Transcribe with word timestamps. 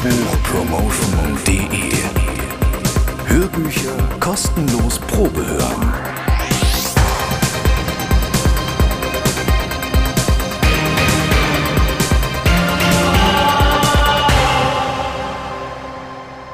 Hörbuchpromotion.de 0.00 1.92
Hörbücher 3.26 3.96
kostenlos 4.20 5.00
Probe 5.00 5.44
hören. 5.44 5.92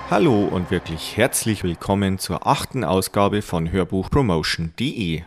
Hallo 0.08 0.45
und 0.45 0.70
wirklich 0.70 1.18
herzlich 1.18 1.64
willkommen 1.64 2.18
zur 2.18 2.46
achten 2.46 2.82
Ausgabe 2.82 3.42
von 3.42 3.70
Hörbuchpromotion.de. 3.70 5.20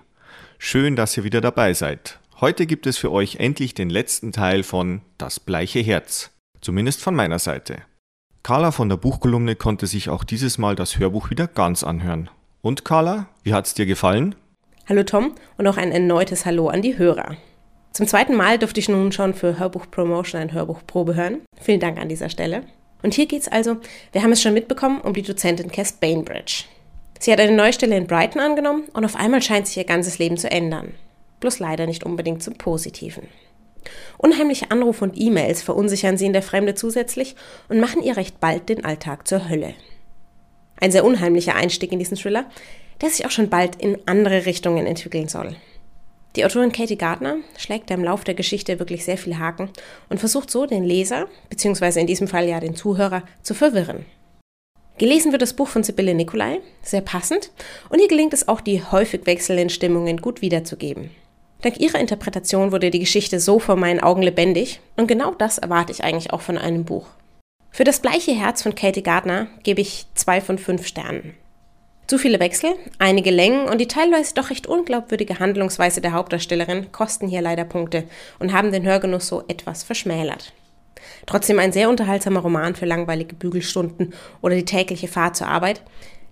Schön, 0.58 0.96
dass 0.96 1.16
ihr 1.18 1.24
wieder 1.24 1.42
dabei 1.42 1.76
seid. 1.76 2.20
Heute 2.42 2.66
gibt 2.66 2.88
es 2.88 2.98
für 2.98 3.12
euch 3.12 3.36
endlich 3.36 3.76
den 3.76 3.92
letzten 3.92 4.32
Teil 4.32 4.64
von 4.64 5.02
Das 5.20 5.40
bleiche 5.40 5.82
Herz. 5.82 6.32
Zumindest 6.62 7.04
von 7.04 7.14
meiner 7.14 7.38
Seite. 7.38 7.84
Carla 8.48 8.72
von 8.72 8.88
der 8.88 8.96
Buchkolumne 8.96 9.58
konnte 9.58 9.88
sich 9.88 10.08
auch 10.08 10.24
dieses 10.24 10.58
Mal 10.58 10.78
das 10.78 10.98
Hörbuch 10.98 11.30
wieder 11.30 11.48
ganz 11.48 11.84
anhören. 11.84 12.30
Und 12.62 12.86
Carla, 12.86 13.28
wie 13.44 13.54
hat's 13.54 13.74
dir 13.74 13.86
gefallen? 13.86 14.36
Hallo 14.88 15.04
Tom 15.04 15.36
und 15.58 15.68
auch 15.68 15.76
ein 15.76 15.92
erneutes 15.92 16.46
Hallo 16.46 16.70
an 16.70 16.82
die 16.82 16.98
Hörer. 16.98 17.36
Zum 17.92 18.08
zweiten 18.08 18.38
Mal 18.38 18.58
durfte 18.58 18.80
ich 18.80 18.88
nun 18.88 19.12
schon 19.12 19.34
für 19.34 19.60
Hörbuch 19.60 19.92
Promotion 19.92 20.40
ein 20.40 20.54
Hörbuch 20.54 20.80
Probe 20.88 21.16
hören. 21.16 21.42
Vielen 21.60 21.82
Dank 21.82 22.00
an 22.00 22.08
dieser 22.08 22.30
Stelle. 22.30 22.64
Und 23.04 23.14
hier 23.14 23.26
geht's 23.26 23.50
also, 23.50 23.76
wir 24.14 24.24
haben 24.24 24.32
es 24.32 24.42
schon 24.42 24.54
mitbekommen, 24.54 25.02
um 25.02 25.12
die 25.12 25.24
Dozentin 25.24 25.70
Cass 25.70 25.92
Bainbridge. 25.92 26.64
Sie 27.20 27.34
hat 27.34 27.42
eine 27.42 27.54
neue 27.54 27.74
Stelle 27.74 27.98
in 27.98 28.08
Brighton 28.08 28.40
angenommen 28.40 28.84
und 28.94 29.04
auf 29.04 29.18
einmal 29.18 29.42
scheint 29.42 29.68
sich 29.68 29.76
ihr 29.76 29.84
ganzes 29.84 30.20
Leben 30.20 30.38
zu 30.38 30.50
ändern. 30.50 30.94
Bloß 31.42 31.60
leider 31.60 31.86
nicht 31.86 32.06
unbedingt 32.06 32.42
zum 32.42 32.54
Positiven. 32.54 33.28
Unheimliche 34.18 34.72
Anrufe 34.72 35.04
und 35.04 35.20
E-Mails 35.20 35.62
verunsichern 35.62 36.18
sie 36.18 36.26
in 36.26 36.34
der 36.34 36.42
Fremde 36.42 36.76
zusätzlich 36.76 37.36
und 37.70 37.80
machen 37.80 38.04
ihr 38.04 38.18
recht 38.18 38.40
bald 38.40 38.70
den 38.70 38.86
Alltag 38.86 39.28
zur 39.28 39.50
Hölle. 39.50 39.74
Ein 40.80 40.92
sehr 40.92 41.06
unheimlicher 41.06 41.56
Einstieg 41.56 41.92
in 41.92 42.00
diesen 42.00 42.18
Thriller, 42.18 42.46
der 43.02 43.10
sich 43.10 43.26
auch 43.26 43.32
schon 43.32 43.50
bald 43.50 43.76
in 43.78 43.98
andere 44.06 44.46
Richtungen 44.46 44.86
entwickeln 44.86 45.28
soll. 45.28 45.56
Die 46.36 46.46
Autorin 46.46 46.72
Katie 46.72 46.98
Gardner 46.98 47.38
schlägt 47.58 47.90
im 47.90 48.04
Lauf 48.04 48.24
der 48.24 48.36
Geschichte 48.36 48.78
wirklich 48.78 49.04
sehr 49.04 49.18
viel 49.18 49.40
Haken 49.40 49.70
und 50.10 50.20
versucht 50.20 50.52
so 50.52 50.68
den 50.68 50.84
Leser, 50.84 51.28
beziehungsweise 51.50 52.00
in 52.00 52.06
diesem 52.06 52.28
Fall 52.28 52.48
ja 52.48 52.60
den 52.60 52.76
Zuhörer, 52.76 53.24
zu 53.42 53.56
verwirren. 53.56 54.06
Gelesen 55.00 55.32
wird 55.32 55.42
das 55.42 55.54
Buch 55.54 55.68
von 55.68 55.84
Sibylle 55.84 56.14
Nikolai, 56.14 56.60
sehr 56.82 57.02
passend, 57.02 57.52
und 57.90 58.00
ihr 58.00 58.08
gelingt 58.08 58.34
es 58.34 58.48
auch, 58.48 58.62
die 58.62 58.84
häufig 58.84 59.26
wechselnden 59.26 59.70
Stimmungen 59.70 60.18
gut 60.18 60.42
wiederzugeben. 60.42 61.12
Dank 61.62 61.80
ihrer 61.80 62.00
Interpretation 62.00 62.72
wurde 62.72 62.92
die 62.92 63.00
Geschichte 63.00 63.40
so 63.40 63.60
vor 63.60 63.76
meinen 63.76 64.00
Augen 64.00 64.22
lebendig, 64.22 64.80
und 64.96 65.08
genau 65.08 65.32
das 65.32 65.58
erwarte 65.58 65.92
ich 65.92 66.04
eigentlich 66.04 66.32
auch 66.32 66.42
von 66.42 66.58
einem 66.58 66.86
Buch. 66.86 67.08
Für 67.72 67.84
das 67.84 68.00
bleiche 68.00 68.32
Herz 68.32 68.62
von 68.62 68.76
Katie 68.76 69.04
Gardner 69.04 69.48
gebe 69.64 69.82
ich 69.82 70.06
zwei 70.14 70.42
von 70.42 70.58
fünf 70.58 70.86
Sternen. 70.86 71.36
Zu 72.08 72.18
viele 72.18 72.40
Wechsel, 72.40 72.74
einige 73.00 73.32
Längen 73.32 73.68
und 73.68 73.80
die 73.80 73.88
teilweise 73.88 74.34
doch 74.34 74.50
recht 74.50 74.66
unglaubwürdige 74.66 75.40
Handlungsweise 75.40 76.00
der 76.00 76.14
Hauptdarstellerin 76.14 76.92
kosten 76.92 77.28
hier 77.28 77.42
leider 77.42 77.66
Punkte 77.66 78.06
und 78.40 78.54
haben 78.54 78.72
den 78.72 78.86
Hörgenuss 78.86 79.28
so 79.28 79.44
etwas 79.48 79.84
verschmälert. 79.84 80.54
Trotzdem 81.26 81.60
ein 81.60 81.74
sehr 81.74 81.90
unterhaltsamer 81.90 82.40
Roman 82.40 82.76
für 82.76 82.86
langweilige 82.86 83.36
Bügelstunden 83.36 84.14
oder 84.42 84.56
die 84.56 84.66
tägliche 84.66 85.08
Fahrt 85.08 85.36
zur 85.36 85.48
Arbeit, 85.48 85.82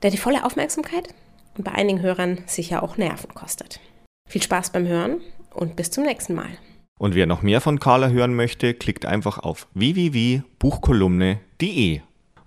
der 0.02 0.12
die 0.12 0.18
volle 0.18 0.46
Aufmerksamkeit 0.46 1.10
und 1.58 1.64
bei 1.64 1.72
einigen 1.72 2.02
Hörern 2.02 2.40
sicher 2.46 2.82
auch 2.82 2.96
Nerven 2.98 3.34
kostet. 3.34 3.80
Viel 4.28 4.44
Spaß 4.44 4.72
beim 4.72 4.88
Hören 4.88 5.22
und 5.54 5.76
bis 5.76 5.92
zum 5.92 6.04
nächsten 6.04 6.34
Mal. 6.34 6.58
Und 6.98 7.14
wer 7.16 7.26
noch 7.26 7.42
mehr 7.42 7.60
von 7.62 7.80
Carla 7.80 8.10
hören 8.10 8.36
möchte, 8.36 8.74
klickt 8.74 9.06
einfach 9.06 9.40
auf 9.40 9.68
www.buchkolumne.de. 9.74 12.02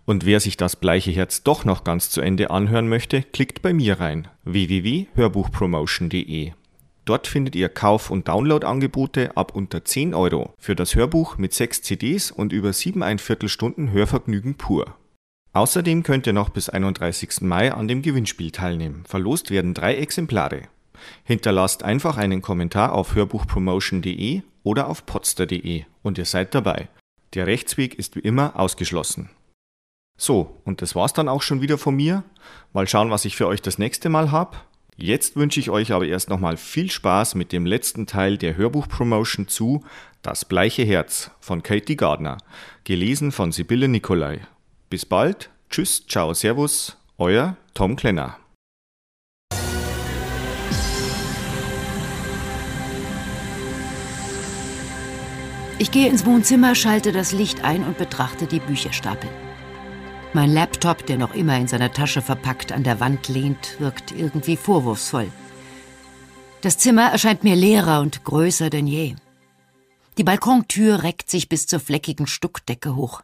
Und 0.06 0.25
wer 0.25 0.41
sich 0.41 0.56
das 0.56 0.77
bleiche 0.77 1.11
Herz 1.11 1.43
doch 1.43 1.67
noch 1.67 1.84
ganz 1.84 2.09
zu 2.09 2.23
Ende 2.23 2.51
anhören 2.51 2.89
möchte, 2.89 3.23
klickt 3.23 3.61
bei 3.61 3.75
mir 3.75 4.01
rein 4.01 4.29
www.hörbuchpromotion.de. 4.45 6.53
Dort 7.05 7.27
findet 7.27 7.55
ihr 7.56 7.69
Kauf- 7.69 8.11
und 8.11 8.28
Download-Angebote 8.28 9.37
ab 9.37 9.55
unter 9.55 9.84
10 9.84 10.15
Euro 10.15 10.55
für 10.59 10.75
das 10.75 10.94
Hörbuch 10.94 11.37
mit 11.38 11.53
6 11.55 11.83
CDs 11.83 12.31
und 12.31 12.53
über 12.53 12.71
7,25 12.71 13.49
Stunden 13.49 13.93
Hörvergnügen 13.93 14.55
pur. 14.56 14.94
Außerdem 15.55 16.03
könnt 16.03 16.27
ihr 16.27 16.34
noch 16.34 16.50
bis 16.50 16.69
31. 16.69 17.41
Mai 17.43 17.72
an 17.72 17.88
dem 17.88 18.03
Gewinnspiel 18.03 18.50
teilnehmen. 18.50 19.05
Verlost 19.06 19.50
werden 19.50 19.72
drei 19.75 19.97
Exemplare. 19.97 20.65
Hinterlasst 21.25 21.82
einfach 21.82 22.16
einen 22.16 22.42
Kommentar 22.42 22.92
auf 22.92 23.14
hörbuchpromotion.de 23.14 24.42
oder 24.62 24.88
auf 24.88 25.06
potster.de 25.06 25.84
und 26.03 26.19
ihr 26.19 26.25
seid 26.25 26.54
dabei. 26.54 26.88
Der 27.34 27.47
Rechtsweg 27.47 27.94
ist 27.98 28.16
wie 28.16 28.20
immer 28.20 28.59
ausgeschlossen. 28.59 29.31
So, 30.16 30.60
und 30.64 30.82
das 30.82 30.94
war's 30.94 31.12
dann 31.12 31.28
auch 31.28 31.42
schon 31.42 31.60
wieder 31.60 31.78
von 31.78 31.94
mir. 31.94 32.25
Mal 32.72 32.88
schauen, 32.88 33.10
was 33.10 33.25
ich 33.25 33.37
für 33.37 33.47
euch 33.47 33.62
das 33.62 33.78
nächste 33.78 34.08
Mal 34.08 34.32
hab. 34.32 34.66
Jetzt 34.97 35.37
wünsche 35.37 35.60
ich 35.60 35.70
euch 35.70 35.92
aber 35.92 36.06
erst 36.06 36.28
nochmal 36.28 36.56
viel 36.56 36.91
Spaß 36.91 37.37
mit 37.37 37.53
dem 37.53 37.66
letzten 37.66 38.06
Teil 38.06 38.37
der 38.37 38.56
Hörbuchpromotion 38.56 39.47
zu 39.47 39.84
Das 40.22 40.44
bleiche 40.44 40.82
Herz 40.82 41.31
von 41.38 41.62
Katie 41.62 41.94
Gardner, 41.94 42.38
gelesen 42.82 43.31
von 43.31 43.53
Sibylle 43.53 43.87
Nikolai. 43.87 44.41
Bis 44.91 45.06
bald, 45.06 45.50
tschüss, 45.70 46.04
ciao, 46.08 46.34
servus, 46.34 46.97
euer 47.16 47.56
Tom 47.75 47.94
Klenner. 47.94 48.38
Ich 55.81 55.93
gehe 55.93 56.09
ins 56.09 56.27
Wohnzimmer, 56.27 56.75
schalte 56.75 57.12
das 57.12 57.31
Licht 57.31 57.62
ein 57.62 57.84
und 57.84 57.99
betrachte 57.99 58.47
die 58.47 58.59
Bücherstapel. 58.59 59.31
Mein 60.33 60.53
Laptop, 60.53 61.06
der 61.06 61.19
noch 61.19 61.34
immer 61.34 61.56
in 61.56 61.69
seiner 61.69 61.93
Tasche 61.93 62.21
verpackt 62.21 62.72
an 62.72 62.83
der 62.83 62.99
Wand 62.99 63.28
lehnt, 63.28 63.77
wirkt 63.78 64.11
irgendwie 64.11 64.56
vorwurfsvoll. 64.56 65.31
Das 66.62 66.78
Zimmer 66.78 67.12
erscheint 67.12 67.44
mir 67.44 67.55
leerer 67.55 68.00
und 68.00 68.25
größer 68.25 68.71
denn 68.71 68.88
je. 68.88 69.15
Die 70.19 70.25
Balkontür 70.25 71.05
reckt 71.05 71.31
sich 71.31 71.49
bis 71.49 71.69
zur 71.69 71.78
fleckigen 71.78 72.27
Stuckdecke 72.27 72.97
hoch. 72.97 73.22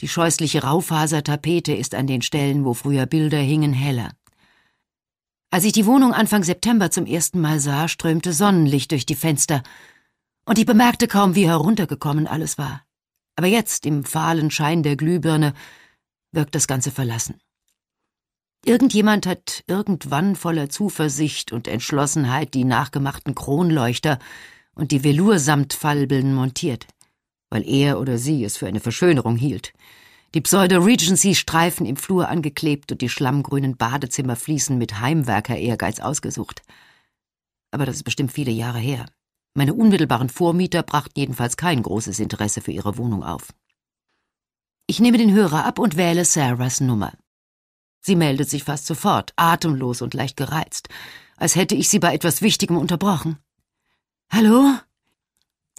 Die 0.00 0.08
scheußliche 0.08 0.62
Raufasertapete 0.62 1.72
ist 1.72 1.96
an 1.96 2.06
den 2.06 2.22
Stellen, 2.22 2.64
wo 2.64 2.74
früher 2.74 3.06
Bilder 3.06 3.38
hingen, 3.38 3.72
heller. 3.72 4.12
Als 5.50 5.64
ich 5.64 5.72
die 5.72 5.84
Wohnung 5.84 6.14
Anfang 6.14 6.44
September 6.44 6.92
zum 6.92 7.06
ersten 7.06 7.40
Mal 7.40 7.58
sah, 7.58 7.88
strömte 7.88 8.32
Sonnenlicht 8.32 8.92
durch 8.92 9.04
die 9.04 9.16
Fenster, 9.16 9.62
und 10.44 10.58
ich 10.58 10.66
bemerkte 10.66 11.08
kaum, 11.08 11.34
wie 11.34 11.46
heruntergekommen 11.46 12.26
alles 12.26 12.58
war. 12.58 12.84
Aber 13.36 13.46
jetzt, 13.46 13.86
im 13.86 14.04
fahlen 14.04 14.50
Schein 14.50 14.82
der 14.82 14.96
Glühbirne, 14.96 15.54
wirkt 16.32 16.54
das 16.54 16.66
Ganze 16.66 16.90
verlassen. 16.90 17.40
Irgendjemand 18.64 19.26
hat 19.26 19.64
irgendwann 19.66 20.36
voller 20.36 20.68
Zuversicht 20.68 21.52
und 21.52 21.66
Entschlossenheit 21.66 22.54
die 22.54 22.64
nachgemachten 22.64 23.34
Kronleuchter 23.34 24.18
und 24.74 24.92
die 24.92 25.02
Velursamtfalbeln 25.02 26.32
montiert, 26.32 26.86
weil 27.50 27.68
er 27.68 27.98
oder 27.98 28.18
sie 28.18 28.44
es 28.44 28.56
für 28.56 28.68
eine 28.68 28.80
Verschönerung 28.80 29.36
hielt. 29.36 29.72
Die 30.34 30.40
Pseudo-Regency-Streifen 30.40 31.84
im 31.84 31.96
Flur 31.96 32.28
angeklebt 32.28 32.92
und 32.92 33.02
die 33.02 33.08
schlammgrünen 33.08 33.76
Badezimmerfliesen 33.76 34.78
mit 34.78 35.00
Heimwerker-Ehrgeiz 35.00 36.00
ausgesucht. 36.00 36.62
Aber 37.70 37.84
das 37.84 37.96
ist 37.96 38.04
bestimmt 38.04 38.32
viele 38.32 38.52
Jahre 38.52 38.78
her. 38.78 39.06
Meine 39.54 39.74
unmittelbaren 39.74 40.30
Vormieter 40.30 40.82
brachten 40.82 41.18
jedenfalls 41.18 41.56
kein 41.56 41.82
großes 41.82 42.20
Interesse 42.20 42.62
für 42.62 42.72
ihre 42.72 42.96
Wohnung 42.96 43.22
auf. 43.22 43.52
Ich 44.86 44.98
nehme 44.98 45.18
den 45.18 45.32
Hörer 45.32 45.64
ab 45.64 45.78
und 45.78 45.96
wähle 45.96 46.24
Sarahs 46.24 46.80
Nummer. 46.80 47.12
Sie 48.00 48.16
meldet 48.16 48.48
sich 48.48 48.64
fast 48.64 48.86
sofort, 48.86 49.32
atemlos 49.36 50.02
und 50.02 50.14
leicht 50.14 50.36
gereizt, 50.36 50.88
als 51.36 51.54
hätte 51.54 51.74
ich 51.74 51.88
sie 51.88 51.98
bei 51.98 52.14
etwas 52.14 52.42
Wichtigem 52.42 52.76
unterbrochen. 52.76 53.38
Hallo? 54.30 54.74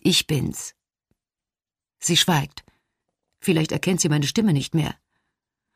Ich 0.01 0.27
bin's. 0.27 0.75
Sie 1.99 2.17
schweigt. 2.17 2.63
Vielleicht 3.39 3.71
erkennt 3.71 4.01
sie 4.01 4.09
meine 4.09 4.27
Stimme 4.27 4.53
nicht 4.53 4.75
mehr. 4.75 4.95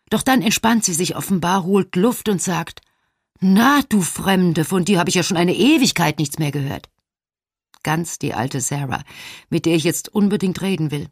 Doch 0.10 0.22
dann 0.22 0.42
entspannt 0.42 0.86
sie 0.86 0.94
sich 0.94 1.16
offenbar, 1.16 1.64
holt 1.64 1.96
Luft 1.96 2.30
und 2.30 2.42
sagt 2.42 2.82
Na, 3.40 3.82
du 3.90 4.02
Fremde, 4.02 4.64
von 4.64 4.86
dir 4.86 5.00
habe 5.00 5.10
ich 5.10 5.16
ja 5.16 5.24
schon 5.24 5.38
eine 5.38 5.56
Ewigkeit 5.56 6.20
nichts 6.20 6.40
mehr 6.40 6.52
gehört. 6.52 6.90
Ganz 7.88 8.20
die 8.20 8.34
alte 8.34 8.60
Sarah, 8.60 9.02
mit 9.50 9.66
der 9.66 9.76
ich 9.76 9.86
jetzt 9.86 10.14
unbedingt 10.14 10.62
reden 10.62 10.92
will. 10.92 11.08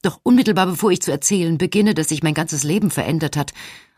Doch 0.00 0.18
unmittelbar 0.22 0.64
bevor 0.64 0.90
ich 0.90 1.02
zu 1.02 1.10
erzählen 1.10 1.58
beginne, 1.58 1.92
dass 1.92 2.08
sich 2.08 2.22
mein 2.22 2.32
ganzes 2.32 2.64
Leben 2.64 2.90
verändert 2.90 3.36
hat 3.36 3.52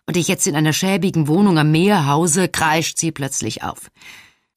und 0.08 0.16
ich 0.16 0.26
jetzt 0.26 0.48
in 0.48 0.56
einer 0.56 0.72
schäbigen 0.72 1.28
Wohnung 1.28 1.60
am 1.60 1.70
Meer 1.70 2.08
hause, 2.08 2.48
kreischt 2.48 2.98
sie 2.98 3.12
plötzlich 3.12 3.62
auf. 3.62 3.92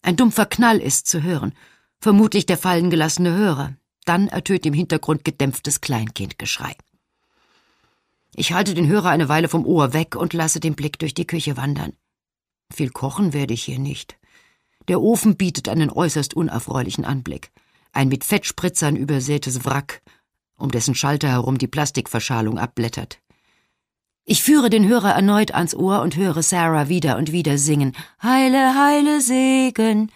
Ein 0.01 0.15
dumpfer 0.15 0.47
Knall 0.47 0.79
ist 0.79 1.05
zu 1.05 1.21
hören, 1.21 1.53
vermutlich 1.99 2.47
der 2.47 2.57
fallen 2.57 2.89
gelassene 2.89 3.35
Hörer. 3.35 3.75
Dann 4.05 4.27
ertönt 4.27 4.65
im 4.65 4.73
Hintergrund 4.73 5.23
gedämpftes 5.23 5.81
Kleinkindgeschrei. 5.81 6.75
Ich 8.33 8.53
halte 8.53 8.73
den 8.73 8.87
Hörer 8.87 9.09
eine 9.09 9.29
Weile 9.29 9.49
vom 9.49 9.67
Ohr 9.67 9.93
weg 9.93 10.15
und 10.15 10.33
lasse 10.33 10.59
den 10.59 10.73
Blick 10.73 10.97
durch 10.97 11.13
die 11.13 11.27
Küche 11.27 11.57
wandern. 11.57 11.93
Viel 12.73 12.89
kochen 12.89 13.33
werde 13.33 13.53
ich 13.53 13.65
hier 13.65 13.77
nicht. 13.77 14.17
Der 14.87 15.01
Ofen 15.01 15.35
bietet 15.35 15.69
einen 15.69 15.89
äußerst 15.89 16.33
unerfreulichen 16.33 17.05
Anblick. 17.05 17.51
Ein 17.91 18.09
mit 18.09 18.23
Fettspritzern 18.23 18.95
übersätes 18.95 19.65
Wrack, 19.65 20.01
um 20.57 20.69
dessen 20.69 20.95
Schalter 20.95 21.29
herum 21.29 21.57
die 21.57 21.67
Plastikverschalung 21.67 22.59
abblättert. 22.59 23.19
Ich 24.25 24.43
führe 24.43 24.69
den 24.69 24.87
Hörer 24.87 25.11
erneut 25.11 25.53
ans 25.53 25.75
Ohr 25.75 26.01
und 26.01 26.15
höre 26.15 26.41
Sarah 26.41 26.89
wieder 26.89 27.17
und 27.17 27.31
wieder 27.31 27.57
singen. 27.57 27.95
Heile, 28.21 28.73
heile 28.75 29.21
Segen. 29.21 30.11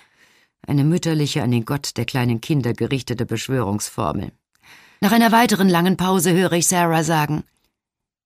Eine 0.65 0.83
mütterliche, 0.83 1.43
an 1.43 1.51
den 1.51 1.65
Gott 1.65 1.95
der 1.95 2.05
kleinen 2.05 2.41
Kinder 2.41 2.73
gerichtete 2.73 3.25
Beschwörungsformel. 3.25 4.31
Nach 5.01 5.11
einer 5.11 5.31
weiteren 5.31 5.69
langen 5.69 5.95
Pause 5.95 6.33
höre 6.33 6.53
ich 6.53 6.67
Sarah 6.67 7.03
sagen, 7.03 7.43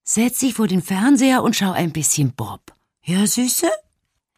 Setz 0.06 0.40
dich 0.40 0.54
vor 0.54 0.68
den 0.68 0.82
Fernseher 0.82 1.44
und 1.44 1.56
schau 1.56 1.72
ein 1.72 1.94
bisschen 1.94 2.34
Bob. 2.34 2.74
Ja, 3.04 3.26
Süße? 3.26 3.70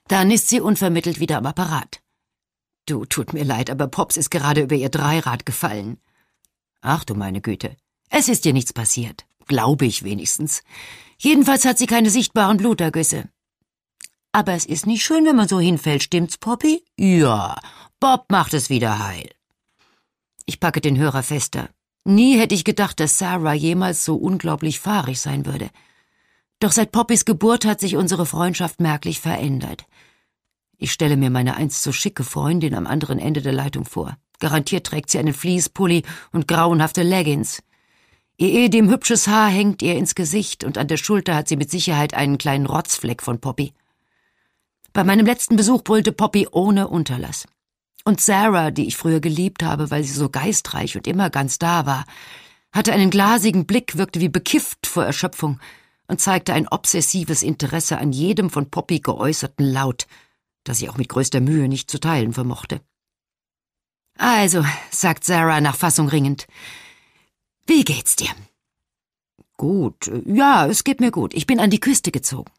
Dann 0.08 0.30
ist 0.32 0.50
sie 0.50 0.62
unvermittelt 0.62 1.20
wieder 1.20 1.38
am 1.38 1.46
Apparat. 1.46 2.02
Du, 2.86 3.06
tut 3.06 3.34
mir 3.34 3.44
leid, 3.44 3.70
aber 3.70 3.88
Pops 3.88 4.18
ist 4.18 4.30
gerade 4.30 4.62
über 4.62 4.76
ihr 4.76 4.90
Dreirad 4.90 5.46
gefallen. 5.46 5.98
Ach 6.82 7.04
du 7.04 7.16
meine 7.16 7.42
Güte. 7.42 7.76
Es 8.10 8.30
ist 8.30 8.46
dir 8.46 8.54
nichts 8.54 8.74
passiert. 8.74 9.26
Glaube 9.48 9.86
ich 9.86 10.04
wenigstens. 10.04 10.62
Jedenfalls 11.18 11.66
hat 11.66 11.78
sie 11.80 11.88
keine 11.88 12.12
sichtbaren 12.12 12.58
Blutergüsse. 12.58 13.30
Aber 14.32 14.54
es 14.54 14.66
ist 14.66 14.86
nicht 14.86 15.04
schön, 15.04 15.26
wenn 15.26 15.36
man 15.36 15.48
so 15.48 15.60
hinfällt, 15.60 16.04
stimmt's, 16.04 16.38
Poppy? 16.38 16.84
Ja, 16.98 17.56
Bob 18.00 18.26
macht 18.30 18.54
es 18.54 18.70
wieder 18.70 19.00
heil. 19.00 19.30
Ich 20.46 20.60
packe 20.60 20.82
den 20.82 20.98
Hörer 20.98 21.24
fester. 21.24 21.70
Nie 22.04 22.38
hätte 22.38 22.54
ich 22.54 22.66
gedacht, 22.66 23.00
dass 23.00 23.18
Sarah 23.18 23.54
jemals 23.54 24.06
so 24.06 24.16
unglaublich 24.16 24.80
fahrig 24.80 25.20
sein 25.20 25.46
würde. 25.46 25.72
Doch 26.60 26.72
seit 26.72 26.92
Poppys 26.92 27.26
Geburt 27.26 27.66
hat 27.66 27.80
sich 27.80 27.96
unsere 27.96 28.26
Freundschaft 28.26 28.80
merklich 28.80 29.20
verändert. 29.20 29.86
Ich 30.78 30.92
stelle 30.92 31.18
mir 31.18 31.30
meine 31.30 31.56
einst 31.56 31.84
so 31.84 31.92
schicke 31.92 32.24
Freundin 32.24 32.76
am 32.76 32.88
anderen 32.88 33.20
Ende 33.20 33.42
der 33.42 33.54
Leitung 33.54 33.86
vor. 33.86 34.18
Garantiert 34.40 34.86
trägt 34.86 35.10
sie 35.10 35.20
einen 35.20 35.34
Fließpulli 35.34 36.04
und 36.32 36.48
grauenhafte 36.48 37.04
Leggings. 37.04 37.64
Ihr 38.38 38.50
ehedem 38.50 38.90
hübsches 38.90 39.28
Haar 39.28 39.50
hängt 39.50 39.82
ihr 39.82 39.96
ins 39.96 40.14
Gesicht 40.14 40.64
und 40.66 40.78
an 40.78 40.88
der 40.90 40.98
Schulter 40.98 41.36
hat 41.36 41.48
sie 41.48 41.56
mit 41.56 41.72
Sicherheit 41.72 42.14
einen 42.14 42.38
kleinen 42.38 42.66
Rotzfleck 42.66 43.24
von 43.24 43.40
Poppy. 43.40 43.74
Bei 44.92 45.04
meinem 45.04 45.26
letzten 45.26 45.56
Besuch 45.56 45.84
brüllte 45.84 46.12
Poppy 46.12 46.48
ohne 46.52 46.90
Unterlass. 46.90 47.46
Und 48.04 48.22
Sarah, 48.22 48.72
die 48.72 48.88
ich 48.88 48.98
früher 48.98 49.20
geliebt 49.20 49.64
habe, 49.64 49.90
weil 49.90 50.04
sie 50.04 50.14
so 50.14 50.30
geistreich 50.30 50.96
und 50.96 51.08
immer 51.08 51.30
ganz 51.30 51.58
da 51.58 51.86
war, 51.86 52.06
hatte 52.72 52.92
einen 52.92 53.10
glasigen 53.10 53.66
Blick, 53.66 53.98
wirkte 53.98 54.20
wie 54.20 54.30
bekifft 54.30 54.86
vor 54.86 55.06
Erschöpfung 55.06 55.60
und 56.08 56.20
zeigte 56.20 56.54
ein 56.54 56.68
obsessives 56.68 57.42
Interesse 57.42 57.98
an 57.98 58.12
jedem 58.12 58.50
von 58.50 58.70
Poppy 58.70 59.00
geäußerten 59.00 59.66
Laut, 59.66 60.08
das 60.66 60.80
sie 60.80 60.90
auch 60.90 60.98
mit 60.98 61.08
größter 61.08 61.40
Mühe 61.40 61.70
nicht 61.70 61.90
zu 61.90 62.00
teilen 62.00 62.34
vermochte. 62.34 62.82
Also, 64.18 64.66
sagt 64.92 65.24
Sarah 65.24 65.62
nach 65.62 65.76
Fassung 65.76 66.10
ringend, 66.10 66.48
wie 67.66 67.84
geht's 67.84 68.16
dir? 68.16 68.30
Gut, 69.58 70.12
ja, 70.26 70.68
es 70.68 70.84
geht 70.84 71.00
mir 71.00 71.12
gut. 71.12 71.34
Ich 71.34 71.48
bin 71.48 71.60
an 71.60 71.70
die 71.70 71.80
Küste 71.80 72.12
gezogen. 72.12 72.52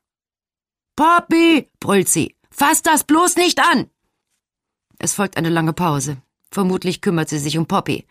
Poppy, 0.96 1.68
brüllt 1.78 2.08
sie, 2.08 2.34
fass 2.50 2.82
das 2.82 3.04
bloß 3.04 3.36
nicht 3.36 3.60
an! 3.60 3.90
Es 4.98 5.12
folgt 5.12 5.36
eine 5.36 5.50
lange 5.50 5.74
Pause. 5.74 6.16
Vermutlich 6.50 7.02
kümmert 7.02 7.28
sie 7.28 7.38
sich 7.38 7.58
um 7.58 7.66
Poppy. 7.66 8.06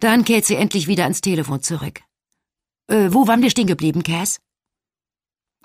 Dann 0.00 0.24
kehrt 0.24 0.44
sie 0.44 0.56
endlich 0.56 0.88
wieder 0.88 1.04
ans 1.04 1.20
Telefon 1.20 1.62
zurück. 1.62 2.02
Äh, 2.88 3.12
wo 3.12 3.28
waren 3.28 3.42
wir 3.42 3.50
stehen 3.50 3.68
geblieben, 3.68 4.02
Cass? 4.02 4.40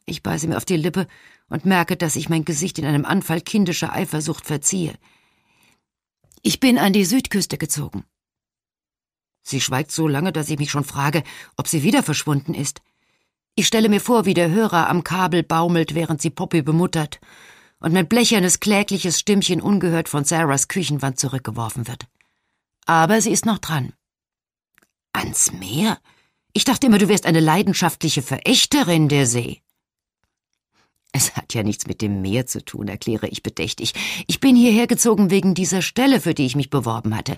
Ich 0.05 0.21
beiße 0.21 0.47
mir 0.47 0.57
auf 0.57 0.65
die 0.65 0.77
Lippe 0.77 1.07
und 1.49 1.65
merke, 1.65 1.95
dass 1.95 2.15
ich 2.15 2.29
mein 2.29 2.45
Gesicht 2.45 2.79
in 2.79 2.85
einem 2.85 3.05
Anfall 3.05 3.41
kindischer 3.41 3.93
Eifersucht 3.93 4.45
verziehe. 4.45 4.95
Ich 6.41 6.59
bin 6.59 6.77
an 6.77 6.93
die 6.93 7.05
Südküste 7.05 7.57
gezogen. 7.57 8.03
Sie 9.41 9.61
schweigt 9.61 9.91
so 9.91 10.07
lange, 10.07 10.31
dass 10.31 10.49
ich 10.49 10.57
mich 10.57 10.71
schon 10.71 10.83
frage, 10.83 11.23
ob 11.55 11.67
sie 11.67 11.83
wieder 11.83 12.01
verschwunden 12.01 12.53
ist. 12.53 12.81
Ich 13.55 13.67
stelle 13.67 13.89
mir 13.89 14.01
vor, 14.01 14.25
wie 14.25 14.33
der 14.33 14.49
Hörer 14.49 14.89
am 14.89 15.03
Kabel 15.03 15.43
baumelt, 15.43 15.95
während 15.95 16.21
sie 16.21 16.29
Poppy 16.29 16.61
bemuttert, 16.61 17.19
und 17.79 17.93
mein 17.93 18.07
blechernes, 18.07 18.59
klägliches 18.59 19.19
Stimmchen 19.19 19.61
ungehört 19.61 20.09
von 20.09 20.23
Sarahs 20.23 20.67
Küchenwand 20.67 21.19
zurückgeworfen 21.19 21.87
wird. 21.87 22.07
Aber 22.85 23.21
sie 23.21 23.31
ist 23.31 23.45
noch 23.45 23.59
dran. 23.59 23.93
Ans 25.13 25.51
Meer? 25.51 25.99
Ich 26.53 26.63
dachte 26.63 26.87
immer, 26.87 26.97
du 26.97 27.07
wärst 27.07 27.25
eine 27.25 27.39
leidenschaftliche 27.39 28.21
Verächterin 28.21 29.09
der 29.09 29.27
See. 29.27 29.61
Es 31.15 31.37
hat 31.37 31.53
ja 31.53 31.63
nichts 31.63 31.87
mit 31.87 32.01
dem 32.01 32.21
Meer 32.21 32.45
zu 32.45 32.63
tun, 32.65 32.89
erkläre 32.89 33.29
ich 33.29 33.41
bedächtig. 33.41 33.93
Ich 34.27 34.41
bin 34.41 34.53
hierher 34.53 34.85
gezogen 34.85 35.29
wegen 35.29 35.53
dieser 35.53 35.81
Stelle, 35.81 36.19
für 36.19 36.33
die 36.33 36.45
ich 36.45 36.57
mich 36.57 36.69
beworben 36.69 37.15
hatte. 37.15 37.37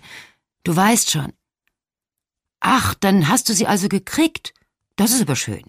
Du 0.63 0.75
weißt 0.75 1.11
schon, 1.11 1.31
Ach, 2.59 2.95
dann 2.95 3.27
hast 3.27 3.49
du 3.49 3.53
sie 3.53 3.67
also 3.67 3.87
gekriegt. 3.87 4.55
Das 4.95 5.11
ist 5.11 5.21
aber 5.21 5.35
schön. 5.35 5.63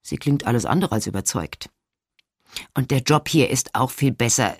Sie 0.00 0.16
klingt 0.16 0.46
alles 0.46 0.64
andere 0.64 0.92
als 0.92 1.06
überzeugt. 1.06 1.68
Und 2.72 2.90
der 2.90 3.00
Job 3.00 3.28
hier 3.28 3.50
ist 3.50 3.74
auch 3.74 3.90
viel 3.90 4.12
besser. 4.12 4.56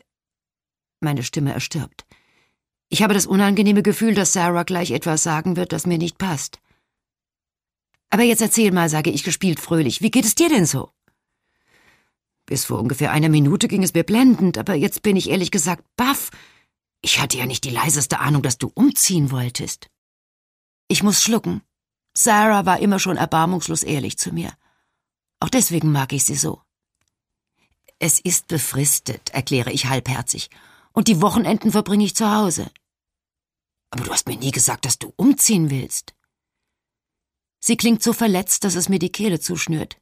Meine 1.00 1.22
Stimme 1.22 1.54
erstirbt. 1.54 2.04
Ich 2.90 3.02
habe 3.02 3.14
das 3.14 3.24
unangenehme 3.24 3.82
Gefühl, 3.82 4.14
dass 4.14 4.34
Sarah 4.34 4.64
gleich 4.64 4.90
etwas 4.90 5.22
sagen 5.22 5.56
wird, 5.56 5.72
das 5.72 5.86
mir 5.86 5.96
nicht 5.96 6.18
passt. 6.18 6.58
Aber 8.10 8.22
jetzt 8.22 8.42
erzähl 8.42 8.70
mal, 8.70 8.90
sage 8.90 9.08
ich 9.08 9.24
gespielt 9.24 9.60
fröhlich. 9.60 10.02
Wie 10.02 10.10
geht 10.10 10.26
es 10.26 10.34
dir 10.34 10.50
denn 10.50 10.66
so? 10.66 10.92
Bis 12.48 12.64
vor 12.64 12.80
ungefähr 12.80 13.12
einer 13.12 13.28
Minute 13.28 13.68
ging 13.68 13.82
es 13.82 13.92
mir 13.92 14.04
blendend, 14.04 14.56
aber 14.56 14.74
jetzt 14.74 15.02
bin 15.02 15.16
ich 15.16 15.28
ehrlich 15.28 15.50
gesagt 15.50 15.84
baff. 15.96 16.30
Ich 17.02 17.20
hatte 17.20 17.36
ja 17.36 17.44
nicht 17.44 17.62
die 17.64 17.70
leiseste 17.70 18.20
Ahnung, 18.20 18.40
dass 18.40 18.56
du 18.56 18.72
umziehen 18.74 19.30
wolltest. 19.30 19.90
Ich 20.88 21.02
muss 21.02 21.22
schlucken. 21.22 21.60
Sarah 22.16 22.64
war 22.64 22.80
immer 22.80 23.00
schon 23.00 23.18
erbarmungslos 23.18 23.82
ehrlich 23.82 24.16
zu 24.16 24.32
mir. 24.32 24.50
Auch 25.40 25.50
deswegen 25.50 25.92
mag 25.92 26.14
ich 26.14 26.24
sie 26.24 26.36
so. 26.36 26.62
Es 27.98 28.18
ist 28.18 28.48
befristet, 28.48 29.28
erkläre 29.34 29.70
ich 29.70 29.84
halbherzig, 29.84 30.48
und 30.92 31.06
die 31.06 31.20
Wochenenden 31.20 31.70
verbringe 31.70 32.06
ich 32.06 32.16
zu 32.16 32.34
Hause. 32.34 32.70
Aber 33.90 34.04
du 34.04 34.10
hast 34.10 34.26
mir 34.26 34.38
nie 34.38 34.52
gesagt, 34.52 34.86
dass 34.86 34.98
du 34.98 35.12
umziehen 35.16 35.68
willst. 35.68 36.14
Sie 37.60 37.76
klingt 37.76 38.02
so 38.02 38.14
verletzt, 38.14 38.64
dass 38.64 38.74
es 38.74 38.88
mir 38.88 38.98
die 38.98 39.12
Kehle 39.12 39.38
zuschnürt. 39.38 39.98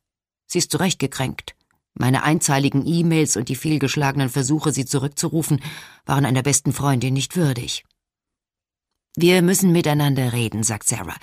Sie 0.47 0.59
ist 0.59 0.71
zurecht 0.71 1.01
gekränkt. 1.01 1.57
Meine 1.99 2.25
einzeiligen 2.25 2.87
E-Mails 2.87 3.37
und 3.37 3.49
die 3.49 3.57
fehlgeschlagenen 3.57 4.29
Versuche, 4.29 4.71
sie 4.71 4.85
zurückzurufen, 4.85 5.63
waren 6.05 6.27
einer 6.27 6.43
besten 6.43 6.75
Freundin 6.75 7.15
nicht 7.15 7.37
würdig. 7.37 7.85
Wir 9.17 9.41
müssen 9.41 9.73
miteinander 9.73 10.35
reden, 10.35 10.63
sagt 10.63 10.87
Sarah. 10.87 11.17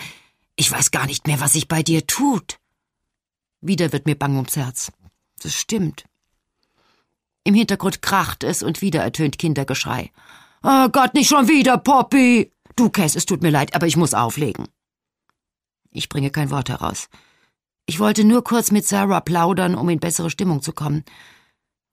Ich 0.55 0.71
weiß 0.71 0.89
gar 0.89 1.05
nicht 1.05 1.27
mehr, 1.27 1.39
was 1.39 1.53
sich 1.53 1.67
bei 1.67 1.83
dir 1.83 2.07
tut. 2.07 2.57
Wieder 3.61 3.93
wird 3.93 4.07
mir 4.07 4.15
bang 4.15 4.35
ums 4.35 4.55
Herz. 4.55 4.91
Das 5.41 5.53
stimmt. 5.53 6.05
Im 7.43 7.53
Hintergrund 7.53 8.01
kracht 8.01 8.43
es 8.43 8.63
und 8.63 8.81
wieder 8.81 9.03
ertönt 9.03 9.37
Kindergeschrei. 9.37 10.11
Oh 10.63 10.89
Gott, 10.89 11.13
nicht 11.13 11.29
schon 11.29 11.47
wieder, 11.47 11.77
Poppy! 11.77 12.51
Du, 12.75 12.89
Cass, 12.89 13.15
es 13.15 13.27
tut 13.27 13.43
mir 13.43 13.51
leid, 13.51 13.75
aber 13.75 13.85
ich 13.85 13.97
muss 13.97 14.15
auflegen. 14.15 14.67
Ich 15.91 16.09
bringe 16.09 16.31
kein 16.31 16.49
Wort 16.49 16.69
heraus. 16.69 17.09
Ich 17.85 17.99
wollte 17.99 18.23
nur 18.23 18.43
kurz 18.43 18.71
mit 18.71 18.87
Sarah 18.87 19.21
plaudern, 19.21 19.75
um 19.75 19.89
in 19.89 19.99
bessere 19.99 20.29
Stimmung 20.29 20.61
zu 20.61 20.71
kommen. 20.71 21.03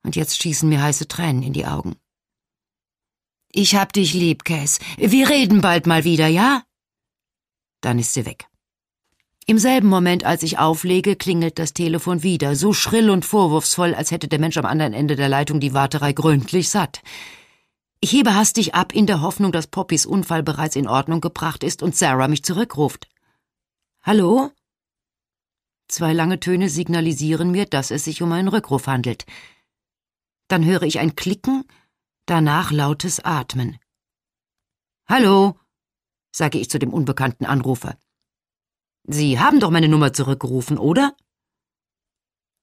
Und 0.02 0.16
jetzt 0.16 0.40
schießen 0.40 0.68
mir 0.68 0.82
heiße 0.82 1.09
Tränen 1.09 1.42
in 1.42 1.52
die 1.52 1.66
Augen. 1.66 1.97
Ich 3.52 3.75
hab 3.75 3.92
dich 3.92 4.14
lieb, 4.14 4.44
Cass. 4.44 4.78
Wir 4.97 5.28
reden 5.28 5.61
bald 5.61 5.87
mal 5.87 6.04
wieder, 6.04 6.28
ja? 6.28 6.62
Dann 7.80 7.99
ist 7.99 8.14
sie 8.14 8.25
weg. 8.25 8.47
Im 9.47 9.59
selben 9.59 9.88
Moment, 9.88 10.23
als 10.25 10.44
ich 10.44 10.59
auflege, 10.59 11.16
klingelt 11.16 11.59
das 11.59 11.73
Telefon 11.73 12.23
wieder, 12.23 12.54
so 12.54 12.73
schrill 12.73 13.11
und 13.11 13.25
vorwurfsvoll, 13.25 13.94
als 13.94 14.12
hätte 14.12 14.28
der 14.28 14.38
Mensch 14.38 14.56
am 14.59 14.66
anderen 14.66 14.92
Ende 14.92 15.16
der 15.16 15.28
Leitung 15.28 15.59
die 15.59 15.75
Warterei 15.75 16.12
gründlich 16.12 16.68
satt. 16.68 17.02
Ich 18.00 18.12
hebe 18.12 18.35
hastig 18.37 18.75
ab, 18.75 18.94
in 18.94 19.06
der 19.06 19.23
Hoffnung, 19.23 19.50
dass 19.50 19.66
Poppys 19.66 20.06
Unfall 20.06 20.44
bereits 20.44 20.76
in 20.76 20.87
Ordnung 20.87 21.20
gebracht 21.20 21.64
ist 21.64 21.82
und 21.82 21.97
Sarah 21.97 22.28
mich 22.28 22.44
zurückruft. 22.44 23.09
Hallo? 24.02 24.52
Zwei 25.90 26.12
lange 26.12 26.38
Töne 26.38 26.68
signalisieren 26.68 27.50
mir, 27.50 27.66
dass 27.66 27.90
es 27.90 28.04
sich 28.04 28.23
um 28.23 28.30
einen 28.30 28.47
Rückruf 28.47 28.87
handelt. 28.87 29.26
Dann 30.47 30.64
höre 30.64 30.85
ich 30.85 31.00
ein 31.00 31.16
Klicken 31.16 31.64
danach 32.26 32.70
lautes 32.70 33.18
Atmen. 33.18 33.76
Hallo, 35.09 35.59
sage 36.30 36.61
ich 36.61 36.70
zu 36.70 36.78
dem 36.78 36.92
unbekannten 36.94 37.44
Anrufer. 37.44 37.99
Sie 39.02 39.40
haben 39.40 39.59
doch 39.59 39.73
meine 39.73 39.88
Nummer 39.88 40.12
zurückgerufen, 40.12 40.78
oder? 40.78 41.16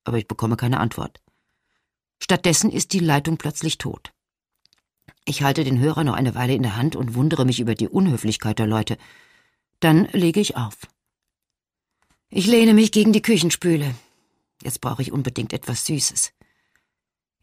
Aber 0.05 0.17
ich 0.17 0.29
bekomme 0.29 0.55
keine 0.55 0.79
Antwort. 0.79 1.22
Stattdessen 2.24 2.72
ist 2.72 2.93
die 2.93 3.00
Leitung 3.00 3.36
plötzlich 3.36 3.77
tot. 3.77 4.13
Ich 5.25 5.43
halte 5.43 5.65
den 5.65 5.79
Hörer 5.79 6.05
noch 6.05 6.13
eine 6.13 6.34
Weile 6.34 6.53
in 6.53 6.63
der 6.63 6.77
Hand 6.77 6.96
und 6.96 7.13
wundere 7.13 7.43
mich 7.43 7.60
über 7.60 7.75
die 7.75 7.89
Unhöflichkeit 7.89 8.57
der 8.57 8.67
Leute. 8.67 8.98
Dann 9.81 10.05
lege 10.13 10.39
ich 10.39 10.55
auf. 10.55 10.77
Ich 12.29 12.46
lehne 12.46 12.74
mich 12.74 12.91
gegen 12.91 13.13
die 13.13 13.22
Küchenspüle. 13.22 13.96
Jetzt 14.62 14.81
brauche 14.81 15.01
ich 15.01 15.12
unbedingt 15.12 15.53
etwas 15.53 15.86
Süßes. 15.86 16.34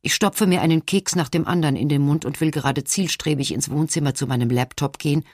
Ich 0.03 0.15
stopfe 0.15 0.47
mir 0.47 0.61
einen 0.61 0.85
Keks 0.85 1.15
nach 1.17 1.31
dem 1.31 1.47
anderen 1.47 1.77
in 1.77 1.89
den 1.89 2.03
Mund 2.03 2.27
und 2.27 2.41
will 2.41 2.51
gerade 2.51 2.85
zielstrebig 2.85 3.53
ins 3.55 3.71
Wohnzimmer 3.71 4.15
zu 4.15 4.27
meinem 4.27 4.51
Laptop 4.51 4.99
gehen, 4.99 5.25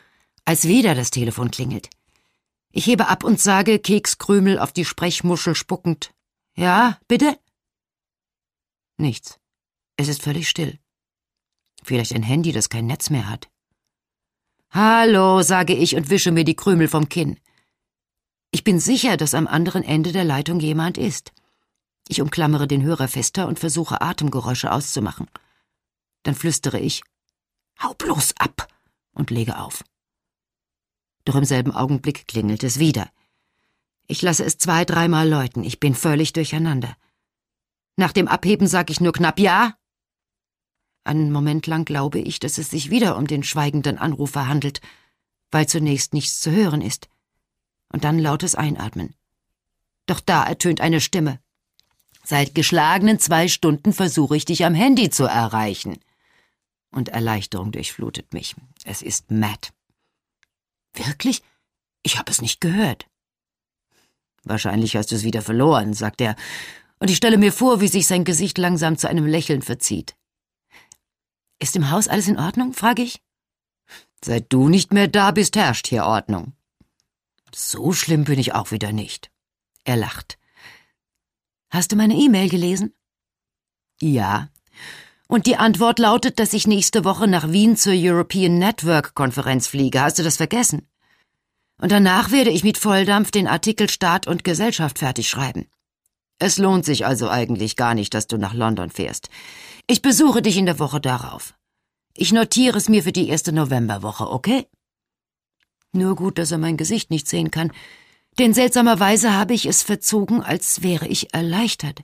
als 0.44 0.68
wieder 0.68 0.94
das 0.94 1.10
Telefon 1.10 1.50
klingelt. 1.50 1.90
Ich 2.70 2.86
hebe 2.86 3.08
ab 3.08 3.24
und 3.24 3.40
sage, 3.40 3.80
Kekskrümel 3.80 4.60
auf 4.60 4.72
die 4.72 4.84
Sprechmuschel 4.84 5.56
spuckend, 5.56 6.14
Ja, 6.54 7.00
bitte? 7.08 7.36
Nichts. 8.96 9.40
Es 9.96 10.06
ist 10.06 10.22
völlig 10.22 10.48
still. 10.48 10.78
Vielleicht 11.82 12.12
ein 12.14 12.22
Handy, 12.22 12.52
das 12.52 12.68
kein 12.68 12.86
Netz 12.86 13.10
mehr 13.10 13.28
hat. 13.28 13.48
Hallo, 14.70 15.42
sage 15.42 15.74
ich 15.74 15.96
und 15.96 16.10
wische 16.10 16.30
mir 16.30 16.44
die 16.44 16.54
Krümel 16.54 16.86
vom 16.86 17.08
Kinn. 17.08 17.40
Ich 18.52 18.64
bin 18.64 18.80
sicher, 18.80 19.16
dass 19.16 19.34
am 19.34 19.46
anderen 19.46 19.84
Ende 19.84 20.12
der 20.12 20.24
Leitung 20.24 20.60
jemand 20.60 20.98
ist. 20.98 21.32
Ich 22.08 22.20
umklammere 22.20 22.66
den 22.66 22.82
Hörer 22.82 23.06
fester 23.06 23.46
und 23.46 23.60
versuche 23.60 24.00
Atemgeräusche 24.00 24.72
auszumachen. 24.72 25.28
Dann 26.24 26.34
flüstere 26.34 26.80
ich 26.80 27.02
Hau 27.82 27.94
bloß 27.94 28.34
ab 28.38 28.68
und 29.12 29.30
lege 29.30 29.58
auf. 29.58 29.84
Doch 31.24 31.36
im 31.36 31.44
selben 31.44 31.72
Augenblick 31.72 32.26
klingelt 32.26 32.64
es 32.64 32.78
wieder. 32.78 33.10
Ich 34.06 34.22
lasse 34.22 34.44
es 34.44 34.58
zwei, 34.58 34.84
dreimal 34.84 35.28
läuten, 35.28 35.62
ich 35.62 35.78
bin 35.78 35.94
völlig 35.94 36.32
durcheinander. 36.32 36.96
Nach 37.96 38.12
dem 38.12 38.28
Abheben 38.28 38.66
sage 38.66 38.92
ich 38.92 39.00
nur 39.00 39.12
knapp 39.12 39.38
Ja. 39.38 39.76
Einen 41.04 41.30
Moment 41.30 41.66
lang 41.66 41.84
glaube 41.84 42.18
ich, 42.18 42.40
dass 42.40 42.58
es 42.58 42.70
sich 42.70 42.90
wieder 42.90 43.16
um 43.16 43.26
den 43.26 43.42
schweigenden 43.42 43.98
Anrufer 43.98 44.48
handelt, 44.48 44.80
weil 45.50 45.68
zunächst 45.68 46.12
nichts 46.12 46.40
zu 46.40 46.50
hören 46.50 46.82
ist. 46.82 47.09
Und 47.92 48.04
dann 48.04 48.18
lautes 48.18 48.54
Einatmen. 48.54 49.14
Doch 50.06 50.20
da 50.20 50.44
ertönt 50.44 50.80
eine 50.80 51.00
Stimme. 51.00 51.40
Seit 52.24 52.54
geschlagenen 52.54 53.18
zwei 53.18 53.48
Stunden 53.48 53.92
versuche 53.92 54.36
ich 54.36 54.44
dich 54.44 54.64
am 54.64 54.74
Handy 54.74 55.10
zu 55.10 55.24
erreichen. 55.24 55.98
Und 56.90 57.08
Erleichterung 57.08 57.72
durchflutet 57.72 58.32
mich. 58.32 58.54
Es 58.84 59.02
ist 59.02 59.30
Matt. 59.30 59.72
Wirklich? 60.94 61.42
Ich 62.02 62.18
habe 62.18 62.30
es 62.30 62.40
nicht 62.40 62.60
gehört. 62.60 63.06
Wahrscheinlich 64.44 64.96
hast 64.96 65.10
du 65.10 65.16
es 65.16 65.22
wieder 65.22 65.42
verloren, 65.42 65.94
sagt 65.94 66.20
er, 66.20 66.34
und 66.98 67.10
ich 67.10 67.16
stelle 67.16 67.38
mir 67.38 67.52
vor, 67.52 67.80
wie 67.80 67.88
sich 67.88 68.06
sein 68.06 68.24
Gesicht 68.24 68.58
langsam 68.58 68.98
zu 68.98 69.08
einem 69.08 69.26
Lächeln 69.26 69.62
verzieht. 69.62 70.16
Ist 71.58 71.76
im 71.76 71.90
Haus 71.90 72.08
alles 72.08 72.28
in 72.28 72.38
Ordnung? 72.38 72.72
frage 72.72 73.02
ich. 73.02 73.20
Seit 74.22 74.52
du 74.52 74.68
nicht 74.68 74.92
mehr 74.92 75.08
da 75.08 75.30
bist, 75.30 75.56
herrscht 75.56 75.86
hier 75.86 76.04
Ordnung. 76.04 76.52
So 77.54 77.92
schlimm 77.92 78.24
bin 78.24 78.38
ich 78.38 78.54
auch 78.54 78.70
wieder 78.70 78.92
nicht. 78.92 79.30
Er 79.84 79.96
lacht. 79.96 80.38
Hast 81.70 81.92
du 81.92 81.96
meine 81.96 82.14
E-Mail 82.14 82.48
gelesen? 82.48 82.94
Ja. 84.00 84.48
Und 85.28 85.46
die 85.46 85.56
Antwort 85.56 85.98
lautet, 85.98 86.38
dass 86.38 86.52
ich 86.52 86.66
nächste 86.66 87.04
Woche 87.04 87.28
nach 87.28 87.52
Wien 87.52 87.76
zur 87.76 87.92
European 87.94 88.58
Network 88.58 89.14
Konferenz 89.14 89.68
fliege. 89.68 90.00
Hast 90.00 90.18
du 90.18 90.22
das 90.22 90.36
vergessen? 90.36 90.88
Und 91.80 91.92
danach 91.92 92.30
werde 92.30 92.50
ich 92.50 92.64
mit 92.64 92.78
Volldampf 92.78 93.30
den 93.30 93.46
Artikel 93.46 93.88
Staat 93.88 94.26
und 94.26 94.44
Gesellschaft 94.44 94.98
fertig 94.98 95.28
schreiben. 95.28 95.66
Es 96.38 96.58
lohnt 96.58 96.84
sich 96.84 97.06
also 97.06 97.28
eigentlich 97.28 97.76
gar 97.76 97.94
nicht, 97.94 98.12
dass 98.14 98.26
du 98.26 98.38
nach 98.38 98.54
London 98.54 98.90
fährst. 98.90 99.28
Ich 99.86 100.02
besuche 100.02 100.42
dich 100.42 100.56
in 100.56 100.66
der 100.66 100.78
Woche 100.78 101.00
darauf. 101.00 101.54
Ich 102.14 102.32
notiere 102.32 102.78
es 102.78 102.88
mir 102.88 103.02
für 103.02 103.12
die 103.12 103.28
erste 103.28 103.52
Novemberwoche, 103.52 104.28
okay? 104.30 104.66
Nur 105.92 106.16
gut, 106.16 106.38
dass 106.38 106.52
er 106.52 106.58
mein 106.58 106.76
Gesicht 106.76 107.10
nicht 107.10 107.28
sehen 107.28 107.50
kann, 107.50 107.72
denn 108.38 108.54
seltsamerweise 108.54 109.34
habe 109.34 109.54
ich 109.54 109.66
es 109.66 109.82
verzogen, 109.82 110.42
als 110.42 110.82
wäre 110.82 111.08
ich 111.08 111.34
erleichtert. 111.34 112.02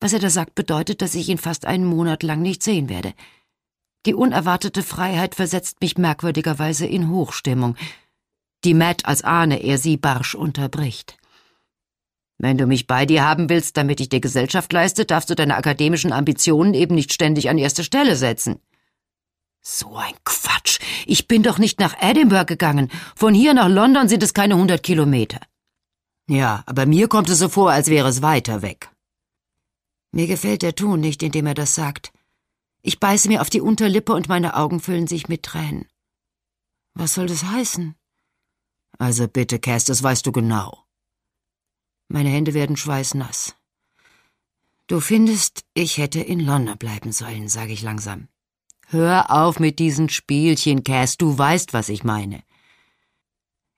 Was 0.00 0.12
er 0.12 0.18
da 0.18 0.30
sagt, 0.30 0.54
bedeutet, 0.56 1.00
dass 1.00 1.14
ich 1.14 1.28
ihn 1.28 1.38
fast 1.38 1.64
einen 1.64 1.84
Monat 1.84 2.24
lang 2.24 2.42
nicht 2.42 2.62
sehen 2.62 2.88
werde. 2.88 3.14
Die 4.04 4.14
unerwartete 4.14 4.82
Freiheit 4.82 5.36
versetzt 5.36 5.80
mich 5.80 5.96
merkwürdigerweise 5.96 6.86
in 6.86 7.08
Hochstimmung, 7.08 7.76
die 8.64 8.74
Matt 8.74 9.06
als 9.06 9.22
ahne 9.22 9.62
er 9.62 9.78
sie 9.78 9.96
barsch 9.96 10.34
unterbricht. 10.34 11.18
Wenn 12.38 12.58
du 12.58 12.66
mich 12.66 12.88
bei 12.88 13.06
dir 13.06 13.24
haben 13.24 13.48
willst, 13.48 13.76
damit 13.76 14.00
ich 14.00 14.08
dir 14.08 14.20
Gesellschaft 14.20 14.72
leiste, 14.72 15.04
darfst 15.04 15.30
du 15.30 15.36
deine 15.36 15.56
akademischen 15.56 16.12
Ambitionen 16.12 16.74
eben 16.74 16.96
nicht 16.96 17.12
ständig 17.12 17.48
an 17.48 17.58
erste 17.58 17.84
Stelle 17.84 18.16
setzen. 18.16 18.60
So 19.64 19.94
ein 19.96 20.14
Quatsch. 20.24 20.80
Ich 21.06 21.28
bin 21.28 21.44
doch 21.44 21.58
nicht 21.58 21.78
nach 21.78 21.94
Edinburgh 22.00 22.46
gegangen. 22.46 22.90
Von 23.14 23.32
hier 23.32 23.54
nach 23.54 23.68
London 23.68 24.08
sind 24.08 24.22
es 24.24 24.34
keine 24.34 24.56
hundert 24.56 24.82
Kilometer. 24.82 25.40
Ja, 26.28 26.64
aber 26.66 26.84
mir 26.84 27.06
kommt 27.06 27.30
es 27.30 27.38
so 27.38 27.48
vor, 27.48 27.70
als 27.70 27.88
wäre 27.88 28.08
es 28.08 28.22
weiter 28.22 28.62
weg. 28.62 28.90
Mir 30.10 30.26
gefällt 30.26 30.62
der 30.62 30.74
Ton 30.74 30.98
nicht, 30.98 31.22
in 31.22 31.30
dem 31.30 31.46
er 31.46 31.54
das 31.54 31.76
sagt. 31.76 32.12
Ich 32.82 32.98
beiße 32.98 33.28
mir 33.28 33.40
auf 33.40 33.50
die 33.50 33.60
Unterlippe 33.60 34.12
und 34.12 34.28
meine 34.28 34.56
Augen 34.56 34.80
füllen 34.80 35.06
sich 35.06 35.28
mit 35.28 35.44
Tränen. 35.44 35.86
Was 36.94 37.14
soll 37.14 37.26
das 37.26 37.44
heißen? 37.44 37.94
Also 38.98 39.28
bitte, 39.28 39.60
Cass, 39.60 39.84
das 39.84 40.02
weißt 40.02 40.26
du 40.26 40.32
genau. 40.32 40.84
Meine 42.08 42.30
Hände 42.30 42.52
werden 42.52 42.76
schweißnass. 42.76 43.54
Du 44.88 45.00
findest, 45.00 45.64
ich 45.72 45.98
hätte 45.98 46.20
in 46.20 46.40
London 46.40 46.76
bleiben 46.76 47.12
sollen, 47.12 47.48
sage 47.48 47.72
ich 47.72 47.82
langsam. 47.82 48.28
Hör 48.92 49.30
auf 49.30 49.58
mit 49.58 49.78
diesen 49.78 50.10
Spielchen, 50.10 50.84
Cass, 50.84 51.16
du 51.16 51.38
weißt, 51.38 51.72
was 51.72 51.88
ich 51.88 52.04
meine. 52.04 52.42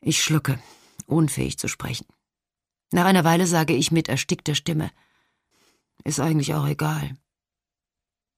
Ich 0.00 0.20
schlucke, 0.20 0.58
unfähig 1.06 1.56
zu 1.56 1.68
sprechen. 1.68 2.08
Nach 2.90 3.04
einer 3.04 3.22
Weile 3.22 3.46
sage 3.46 3.74
ich 3.76 3.92
mit 3.92 4.08
erstickter 4.08 4.56
Stimme, 4.56 4.90
ist 6.02 6.18
eigentlich 6.18 6.52
auch 6.54 6.66
egal. 6.66 7.16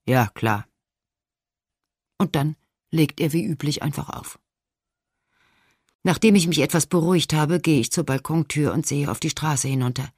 Ja, 0.07 0.27
klar. 0.35 0.67
Und 2.19 2.37
dann 2.37 2.57
legt 2.91 3.21
er 3.21 3.33
wie 3.33 3.47
üblich 3.47 3.83
einfach 3.83 4.11
auf. 4.11 4.39
Nachdem 6.03 6.35
ich 6.35 6.47
mich 6.47 6.59
etwas 6.59 6.87
beruhigt 6.87 7.33
habe, 7.33 7.59
gehe 7.59 7.81
ich 7.81 7.91
zur 7.91 8.05
Balkontür 8.05 8.75
und 8.75 8.87
sehe 8.87 9.11
auf 9.11 9.19
die 9.19 9.31
Straße 9.31 9.67
hinunter. 9.67 10.13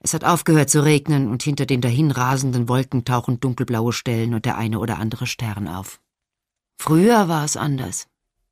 Es 0.00 0.14
hat 0.14 0.24
aufgehört 0.24 0.70
zu 0.70 0.84
regnen 0.84 1.28
und 1.28 1.42
hinter 1.42 1.66
den 1.66 1.80
dahinrasenden 1.80 2.68
Wolken 2.68 3.04
tauchen 3.04 3.40
dunkelblaue 3.40 3.92
Stellen 3.92 4.34
und 4.34 4.44
der 4.44 4.56
eine 4.56 4.78
oder 4.78 4.98
andere 4.98 5.26
Stern 5.26 5.66
auf. 5.66 6.00
Früher 6.76 7.28
war 7.28 7.44
es 7.44 7.56
anders. 7.56 8.06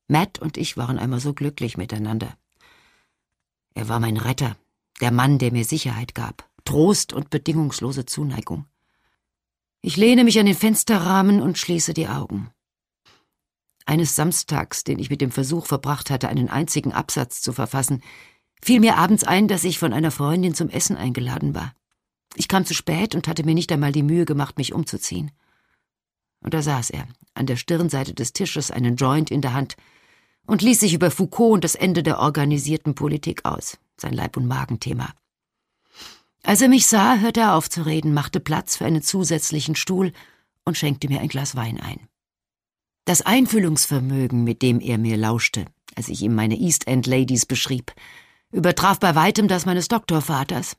Matt 0.09 0.39
und 0.41 0.57
ich 0.57 0.77
waren 0.77 0.99
einmal 0.99 1.21
so 1.21 1.35
glücklich 1.35 1.77
miteinander. 1.77 2.37
Er 3.75 3.89
war 3.89 4.01
mein 4.01 4.17
Retter, 4.17 4.57
der 5.01 5.13
Mann, 5.13 5.39
der 5.39 5.53
mir 5.53 5.65
Sicherheit 5.65 6.15
gab, 6.15 6.49
Trost 6.65 7.13
und 7.13 7.31
bedingungslose 7.31 8.07
Zuneigung. 8.07 8.67
Ich 9.83 9.97
lehne 9.97 10.25
mich 10.25 10.39
an 10.41 10.47
den 10.47 10.57
Fensterrahmen 10.57 11.41
und 11.41 11.59
schließe 11.59 11.95
die 11.95 12.09
Augen. 12.09 12.51
Eines 13.85 14.17
Samstags, 14.17 14.83
den 14.83 14.99
ich 14.99 15.11
mit 15.11 15.21
dem 15.21 15.31
Versuch 15.31 15.67
verbracht 15.67 16.11
hatte, 16.11 16.29
einen 16.29 16.49
einzigen 16.49 16.93
Absatz 16.93 17.41
zu 17.41 17.53
verfassen, 17.53 18.03
fiel 18.63 18.81
mir 18.81 18.97
abends 18.97 19.25
ein, 19.25 19.49
dass 19.49 19.65
ich 19.65 19.79
von 19.79 19.93
einer 19.93 20.11
Freundin 20.11 20.55
zum 20.55 20.69
Essen 20.69 20.97
eingeladen 20.97 21.55
war. 21.55 21.73
Ich 22.35 22.49
kam 22.49 22.65
zu 22.65 22.75
spät 22.75 23.15
und 23.15 23.29
hatte 23.29 23.45
mir 23.45 23.55
nicht 23.55 23.73
einmal 23.73 23.93
die 23.93 24.03
Mühe 24.03 24.25
gemacht, 24.25 24.59
mich 24.59 24.73
umzuziehen. 24.73 25.31
Und 26.41 26.55
da 26.55 26.63
saß 26.63 26.91
er, 26.91 27.07
an 27.35 27.47
der 27.47 27.57
Stirnseite 27.57 28.15
des 28.15 28.33
Tisches, 28.33 28.71
einen 28.71 28.97
Joint 28.97 29.31
in 29.31 29.41
der 29.41 29.55
Hand, 29.55 29.77
und 30.47 30.63
ließ 30.63 30.81
sich 30.81 30.95
über 30.95 31.11
Foucault 31.11 31.55
und 31.55 31.65
das 31.65 31.75
Ende 31.75 32.03
der 32.03 32.21
organisierten 32.21 32.95
Politik 32.95 33.45
aus, 33.45 33.79
sein 33.97 34.13
Leib- 34.13 34.37
und 34.37 34.47
Magenthema. 34.47 35.13
Als 36.43 36.63
er 36.63 36.69
mich 36.69 36.87
sah, 36.87 37.19
hörte 37.19 37.41
er 37.41 37.55
auf 37.55 37.69
zu 37.69 37.85
reden, 37.85 38.15
machte 38.15 38.39
Platz 38.39 38.77
für 38.77 38.85
einen 38.85 39.03
zusätzlichen 39.03 39.75
Stuhl 39.75 40.13
und 40.65 40.77
schenkte 40.77 41.09
mir 41.09 41.21
ein 41.21 41.29
Glas 41.29 41.57
Wein 41.57 41.81
ein. 41.81 42.07
Das 43.05 43.23
Einfühlungsvermögen, 43.23 44.45
mit 44.45 44.63
dem 44.63 44.81
er 44.81 44.99
mir 44.99 45.17
lauschte, 45.17 45.65
als 45.97 46.09
ich 46.09 46.23
ihm 46.23 46.35
meine 46.35 46.57
East 46.57 46.87
End 46.87 47.07
Ladies 47.07 47.47
beschrieb, 47.47 47.93
übertraf 48.53 48.99
bei 49.01 49.15
weitem 49.15 49.49
das 49.49 49.67
meines 49.67 49.89
Doktorvaters. 49.89 50.77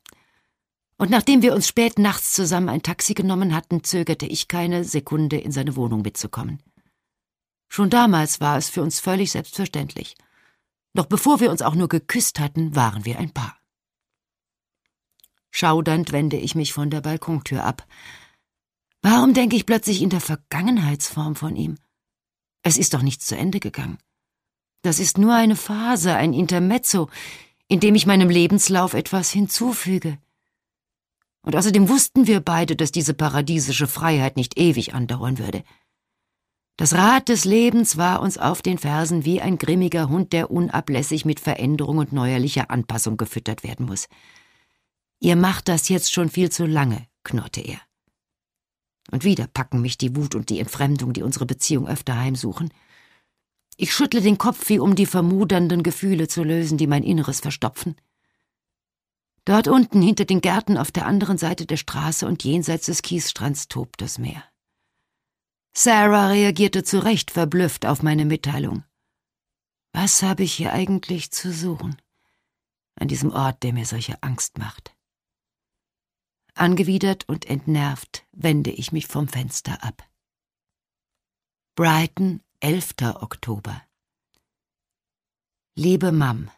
Und 0.97 1.11
nachdem 1.11 1.41
wir 1.41 1.53
uns 1.53 1.67
spät 1.67 1.99
nachts 1.99 2.33
zusammen 2.33 2.69
ein 2.69 2.81
Taxi 2.81 3.13
genommen 3.13 3.53
hatten, 3.55 3.83
zögerte 3.83 4.25
ich 4.25 4.47
keine 4.47 4.83
Sekunde, 4.83 5.37
in 5.37 5.51
seine 5.51 5.75
Wohnung 5.75 6.01
mitzukommen. 6.01 6.61
Schon 7.67 7.89
damals 7.89 8.39
war 8.39 8.57
es 8.57 8.69
für 8.69 8.81
uns 8.81 8.99
völlig 8.99 9.31
selbstverständlich. 9.31 10.15
Doch 10.93 11.05
bevor 11.05 11.39
wir 11.39 11.51
uns 11.51 11.61
auch 11.61 11.75
nur 11.75 11.89
geküsst 11.89 12.39
hatten, 12.39 12.75
waren 12.75 13.05
wir 13.05 13.19
ein 13.19 13.31
Paar. 13.31 13.57
Schaudernd 15.51 16.11
wende 16.11 16.37
ich 16.37 16.55
mich 16.55 16.73
von 16.73 16.89
der 16.89 17.01
Balkontür 17.01 17.63
ab. 17.63 17.85
Warum 19.01 19.33
denke 19.33 19.55
ich 19.55 19.65
plötzlich 19.65 20.01
in 20.01 20.09
der 20.09 20.21
Vergangenheitsform 20.21 21.35
von 21.35 21.55
ihm? 21.55 21.77
Es 22.63 22.77
ist 22.77 22.93
doch 22.93 23.01
nichts 23.01 23.25
zu 23.27 23.37
Ende 23.37 23.59
gegangen. 23.59 23.99
Das 24.81 24.99
ist 24.99 25.17
nur 25.17 25.33
eine 25.33 25.55
Phase, 25.55 26.15
ein 26.15 26.33
Intermezzo, 26.33 27.09
in 27.67 27.79
dem 27.79 27.95
ich 27.95 28.05
meinem 28.05 28.29
Lebenslauf 28.29 28.93
etwas 28.93 29.31
hinzufüge. 29.31 30.17
Und 31.41 31.55
außerdem 31.55 31.89
wussten 31.89 32.27
wir 32.27 32.41
beide, 32.41 32.75
dass 32.75 32.91
diese 32.91 33.13
paradiesische 33.13 33.87
Freiheit 33.87 34.35
nicht 34.37 34.57
ewig 34.57 34.93
andauern 34.93 35.37
würde. 35.37 35.63
Das 36.77 36.93
Rad 36.93 37.29
des 37.29 37.43
Lebens 37.43 37.97
war 37.97 38.21
uns 38.21 38.37
auf 38.37 38.61
den 38.61 38.77
Fersen 38.77 39.25
wie 39.25 39.41
ein 39.41 39.57
grimmiger 39.57 40.09
Hund, 40.09 40.31
der 40.31 40.51
unablässig 40.51 41.25
mit 41.25 41.39
Veränderung 41.39 41.97
und 41.97 42.13
neuerlicher 42.13 42.69
Anpassung 42.69 43.17
gefüttert 43.17 43.63
werden 43.63 43.87
muss. 43.87 44.07
Ihr 45.19 45.35
macht 45.35 45.67
das 45.67 45.89
jetzt 45.89 46.13
schon 46.13 46.29
viel 46.29 46.51
zu 46.51 46.67
lange, 46.67 47.07
knurrte 47.23 47.61
er. 47.61 47.79
Und 49.09 49.23
wieder 49.23 49.47
packen 49.47 49.81
mich 49.81 49.97
die 49.97 50.15
Wut 50.15 50.35
und 50.35 50.49
die 50.49 50.59
Entfremdung, 50.59 51.13
die 51.13 51.23
unsere 51.23 51.45
Beziehung 51.45 51.87
öfter 51.87 52.15
heimsuchen. 52.15 52.71
Ich 53.77 53.93
schüttle 53.93 54.21
den 54.21 54.39
Kopf, 54.39 54.69
wie 54.69 54.79
um 54.79 54.95
die 54.95 55.05
vermudernden 55.05 55.83
Gefühle 55.83 56.27
zu 56.27 56.43
lösen, 56.43 56.79
die 56.79 56.87
mein 56.87 57.03
Inneres 57.03 57.39
verstopfen. 57.39 57.95
Dort 59.45 59.67
unten 59.67 60.01
hinter 60.01 60.25
den 60.25 60.41
Gärten 60.41 60.77
auf 60.77 60.91
der 60.91 61.05
anderen 61.05 61.37
Seite 61.37 61.67
der 61.67 61.77
Straße 61.77 62.27
und 62.27 62.43
jenseits 62.43 62.87
des 62.87 63.03
Kiesstrands 63.03 63.67
tobt 63.67 64.01
das 64.01 64.17
Meer. 64.17 64.43
Sarah 65.73 66.29
reagierte 66.29 66.83
zu 66.83 67.03
Recht 67.03 67.29
verblüfft 67.29 67.85
auf 67.85 68.01
meine 68.01 68.25
Mitteilung. 68.25 68.83
Was 69.93 70.23
habe 70.23 70.43
ich 70.43 70.53
hier 70.53 70.73
eigentlich 70.73 71.31
zu 71.31 71.53
suchen? 71.53 72.01
An 72.95 73.07
diesem 73.07 73.31
Ort, 73.31 73.61
der 73.61 73.73
mir 73.73 73.85
solche 73.85 74.21
Angst 74.23 74.57
macht. 74.57 74.95
Angewidert 76.55 77.29
und 77.29 77.45
entnervt 77.45 78.25
wende 78.31 78.71
ich 78.71 78.91
mich 78.91 79.05
vom 79.05 79.27
Fenster 79.27 79.83
ab. 79.83 80.03
Brighton, 81.75 82.41
11. 82.59 82.95
Oktober. 83.21 83.83
Liebe 85.75 86.11
Mam, 86.11 86.49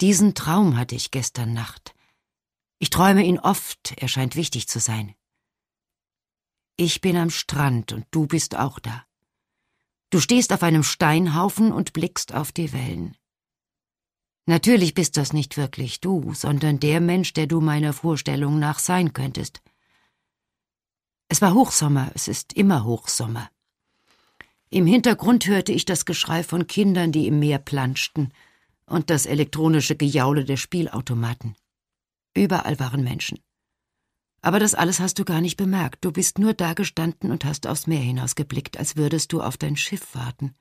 diesen 0.00 0.34
Traum 0.34 0.78
hatte 0.78 0.94
ich 0.94 1.10
gestern 1.10 1.52
Nacht. 1.52 1.94
Ich 2.78 2.88
träume 2.88 3.22
ihn 3.22 3.38
oft, 3.38 3.92
er 3.98 4.08
scheint 4.08 4.34
wichtig 4.34 4.68
zu 4.68 4.80
sein. 4.80 5.14
Ich 6.76 7.02
bin 7.02 7.18
am 7.18 7.28
Strand 7.28 7.92
und 7.92 8.06
du 8.12 8.26
bist 8.26 8.56
auch 8.56 8.78
da. 8.78 9.04
Du 10.08 10.20
stehst 10.20 10.54
auf 10.54 10.62
einem 10.62 10.84
Steinhaufen 10.84 11.70
und 11.70 11.92
blickst 11.92 12.32
auf 12.32 12.50
die 12.50 12.72
Wellen. 12.72 13.14
Natürlich 14.46 14.94
bist 14.94 15.18
das 15.18 15.34
nicht 15.34 15.58
wirklich 15.58 16.00
du, 16.00 16.32
sondern 16.32 16.80
der 16.80 17.02
Mensch, 17.02 17.34
der 17.34 17.46
du 17.46 17.60
meiner 17.60 17.92
Vorstellung 17.92 18.58
nach 18.58 18.78
sein 18.78 19.12
könntest. 19.12 19.60
Es 21.28 21.42
war 21.42 21.52
Hochsommer, 21.52 22.10
es 22.14 22.26
ist 22.26 22.54
immer 22.54 22.84
Hochsommer. 22.84 23.50
Im 24.72 24.86
Hintergrund 24.86 25.46
hörte 25.48 25.70
ich 25.70 25.84
das 25.84 26.06
Geschrei 26.06 26.42
von 26.42 26.66
Kindern, 26.66 27.12
die 27.12 27.26
im 27.26 27.38
Meer 27.38 27.58
planschten, 27.58 28.32
und 28.86 29.10
das 29.10 29.26
elektronische 29.26 29.96
Gejaule 29.96 30.46
der 30.46 30.56
Spielautomaten. 30.56 31.56
Überall 32.34 32.80
waren 32.80 33.04
Menschen. 33.04 33.38
Aber 34.40 34.58
das 34.58 34.74
alles 34.74 34.98
hast 34.98 35.18
du 35.18 35.26
gar 35.26 35.42
nicht 35.42 35.58
bemerkt. 35.58 36.02
Du 36.06 36.10
bist 36.10 36.38
nur 36.38 36.54
da 36.54 36.72
gestanden 36.72 37.30
und 37.30 37.44
hast 37.44 37.66
aufs 37.66 37.86
Meer 37.86 38.00
hinausgeblickt, 38.00 38.78
als 38.78 38.96
würdest 38.96 39.34
du 39.34 39.42
auf 39.42 39.58
dein 39.58 39.76
Schiff 39.76 40.14
warten. 40.14 40.54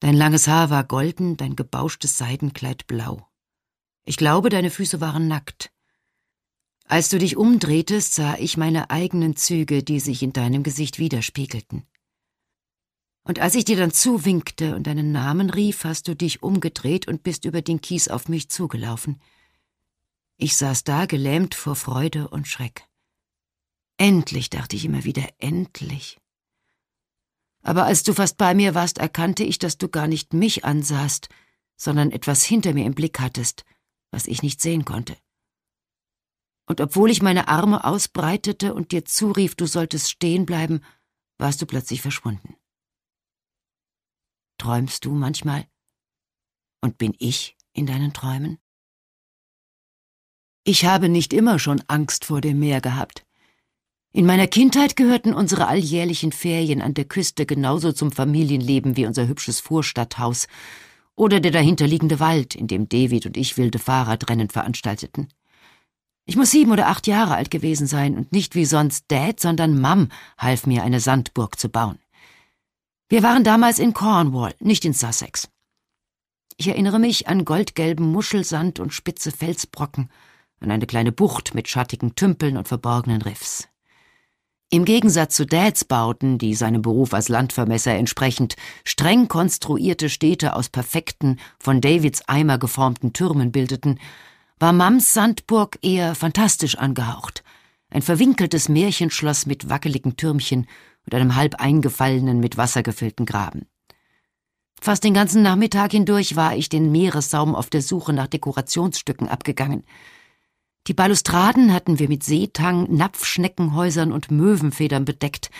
Dein 0.00 0.16
langes 0.16 0.48
Haar 0.48 0.68
war 0.70 0.82
golden, 0.82 1.36
dein 1.36 1.54
gebauschtes 1.54 2.18
Seidenkleid 2.18 2.88
blau. 2.88 3.28
Ich 4.06 4.16
glaube, 4.16 4.48
deine 4.48 4.70
Füße 4.70 5.00
waren 5.00 5.28
nackt. 5.28 5.70
Als 6.84 7.10
du 7.10 7.20
dich 7.20 7.36
umdrehtest, 7.36 8.14
sah 8.14 8.34
ich 8.38 8.56
meine 8.56 8.90
eigenen 8.90 9.36
Züge, 9.36 9.84
die 9.84 10.00
sich 10.00 10.24
in 10.24 10.32
deinem 10.32 10.64
Gesicht 10.64 10.98
widerspiegelten. 10.98 11.86
Und 13.28 13.40
als 13.40 13.54
ich 13.54 13.66
dir 13.66 13.76
dann 13.76 13.92
zuwinkte 13.92 14.74
und 14.74 14.86
deinen 14.86 15.12
Namen 15.12 15.50
rief, 15.50 15.84
hast 15.84 16.08
du 16.08 16.16
dich 16.16 16.42
umgedreht 16.42 17.06
und 17.06 17.22
bist 17.22 17.44
über 17.44 17.60
den 17.60 17.82
Kies 17.82 18.08
auf 18.08 18.26
mich 18.30 18.48
zugelaufen. 18.48 19.20
Ich 20.38 20.56
saß 20.56 20.82
da 20.84 21.04
gelähmt 21.04 21.54
vor 21.54 21.76
Freude 21.76 22.28
und 22.28 22.48
Schreck. 22.48 22.88
Endlich, 23.98 24.48
dachte 24.48 24.76
ich 24.76 24.86
immer 24.86 25.04
wieder, 25.04 25.28
endlich. 25.36 26.18
Aber 27.60 27.84
als 27.84 28.02
du 28.02 28.14
fast 28.14 28.38
bei 28.38 28.54
mir 28.54 28.74
warst, 28.74 28.96
erkannte 28.96 29.44
ich, 29.44 29.58
dass 29.58 29.76
du 29.76 29.90
gar 29.90 30.06
nicht 30.06 30.32
mich 30.32 30.64
ansahst, 30.64 31.28
sondern 31.76 32.12
etwas 32.12 32.42
hinter 32.42 32.72
mir 32.72 32.86
im 32.86 32.94
Blick 32.94 33.20
hattest, 33.20 33.66
was 34.10 34.26
ich 34.26 34.42
nicht 34.42 34.62
sehen 34.62 34.86
konnte. 34.86 35.18
Und 36.64 36.80
obwohl 36.80 37.10
ich 37.10 37.20
meine 37.20 37.48
Arme 37.48 37.84
ausbreitete 37.84 38.72
und 38.72 38.90
dir 38.90 39.04
zurief, 39.04 39.54
du 39.54 39.66
solltest 39.66 40.10
stehen 40.10 40.46
bleiben, 40.46 40.80
warst 41.36 41.60
du 41.60 41.66
plötzlich 41.66 42.00
verschwunden. 42.00 42.56
Träumst 44.58 45.04
du 45.04 45.12
manchmal? 45.12 45.66
Und 46.80 46.98
bin 46.98 47.14
ich 47.18 47.56
in 47.72 47.86
deinen 47.86 48.12
Träumen? 48.12 48.58
Ich 50.64 50.84
habe 50.84 51.08
nicht 51.08 51.32
immer 51.32 51.58
schon 51.58 51.82
Angst 51.86 52.26
vor 52.26 52.40
dem 52.40 52.58
Meer 52.58 52.80
gehabt. 52.80 53.24
In 54.12 54.26
meiner 54.26 54.46
Kindheit 54.46 54.96
gehörten 54.96 55.32
unsere 55.32 55.68
alljährlichen 55.68 56.32
Ferien 56.32 56.82
an 56.82 56.94
der 56.94 57.04
Küste 57.04 57.46
genauso 57.46 57.92
zum 57.92 58.10
Familienleben 58.10 58.96
wie 58.96 59.06
unser 59.06 59.28
hübsches 59.28 59.60
Vorstadthaus 59.60 60.48
oder 61.14 61.40
der 61.40 61.52
dahinterliegende 61.52 62.20
Wald, 62.20 62.54
in 62.54 62.66
dem 62.66 62.88
David 62.88 63.26
und 63.26 63.36
ich 63.36 63.56
wilde 63.56 63.78
Fahrradrennen 63.78 64.50
veranstalteten. 64.50 65.28
Ich 66.24 66.36
muss 66.36 66.50
sieben 66.50 66.72
oder 66.72 66.88
acht 66.88 67.06
Jahre 67.06 67.34
alt 67.34 67.50
gewesen 67.50 67.86
sein 67.86 68.16
und 68.16 68.32
nicht 68.32 68.54
wie 68.54 68.66
sonst 68.66 69.06
Dad, 69.08 69.40
sondern 69.40 69.80
Mom 69.80 70.08
half 70.36 70.66
mir, 70.66 70.82
eine 70.82 71.00
Sandburg 71.00 71.58
zu 71.58 71.68
bauen. 71.68 71.98
Wir 73.10 73.22
waren 73.22 73.42
damals 73.42 73.78
in 73.78 73.94
Cornwall, 73.94 74.54
nicht 74.60 74.84
in 74.84 74.92
Sussex. 74.92 75.48
Ich 76.58 76.68
erinnere 76.68 76.98
mich 76.98 77.26
an 77.26 77.46
goldgelben 77.46 78.12
Muschelsand 78.12 78.80
und 78.80 78.92
spitze 78.92 79.30
Felsbrocken, 79.30 80.10
an 80.60 80.70
eine 80.70 80.86
kleine 80.86 81.10
Bucht 81.10 81.54
mit 81.54 81.68
schattigen 81.68 82.16
Tümpeln 82.16 82.58
und 82.58 82.68
verborgenen 82.68 83.22
Riffs. 83.22 83.66
Im 84.68 84.84
Gegensatz 84.84 85.34
zu 85.34 85.46
Dads 85.46 85.86
Bauten, 85.86 86.36
die 86.36 86.54
seinem 86.54 86.82
Beruf 86.82 87.14
als 87.14 87.30
Landvermesser 87.30 87.92
entsprechend 87.92 88.56
streng 88.84 89.26
konstruierte 89.26 90.10
Städte 90.10 90.54
aus 90.54 90.68
perfekten, 90.68 91.38
von 91.58 91.80
Davids 91.80 92.28
Eimer 92.28 92.58
geformten 92.58 93.14
Türmen 93.14 93.52
bildeten, 93.52 93.98
war 94.58 94.74
Mams 94.74 95.14
Sandburg 95.14 95.78
eher 95.80 96.14
fantastisch 96.14 96.76
angehaucht. 96.76 97.42
Ein 97.88 98.02
verwinkeltes 98.02 98.68
Märchenschloss 98.68 99.46
mit 99.46 99.70
wackeligen 99.70 100.18
Türmchen 100.18 100.66
und 101.08 101.14
einem 101.14 101.36
halb 101.36 101.54
eingefallenen, 101.54 102.38
mit 102.38 102.58
Wasser 102.58 102.82
gefüllten 102.82 103.24
Graben. 103.24 103.66
Fast 104.78 105.04
den 105.04 105.14
ganzen 105.14 105.42
Nachmittag 105.42 105.92
hindurch 105.92 106.36
war 106.36 106.54
ich 106.54 106.68
den 106.68 106.92
Meeressaum 106.92 107.54
auf 107.54 107.70
der 107.70 107.80
Suche 107.80 108.12
nach 108.12 108.26
Dekorationsstücken 108.26 109.26
abgegangen. 109.26 109.84
Die 110.86 110.92
Balustraden 110.92 111.72
hatten 111.72 111.98
wir 111.98 112.08
mit 112.08 112.24
Seetang, 112.24 112.94
Napfschneckenhäusern 112.94 114.12
und 114.12 114.30
Möwenfedern 114.30 115.06
bedeckt, 115.06 115.50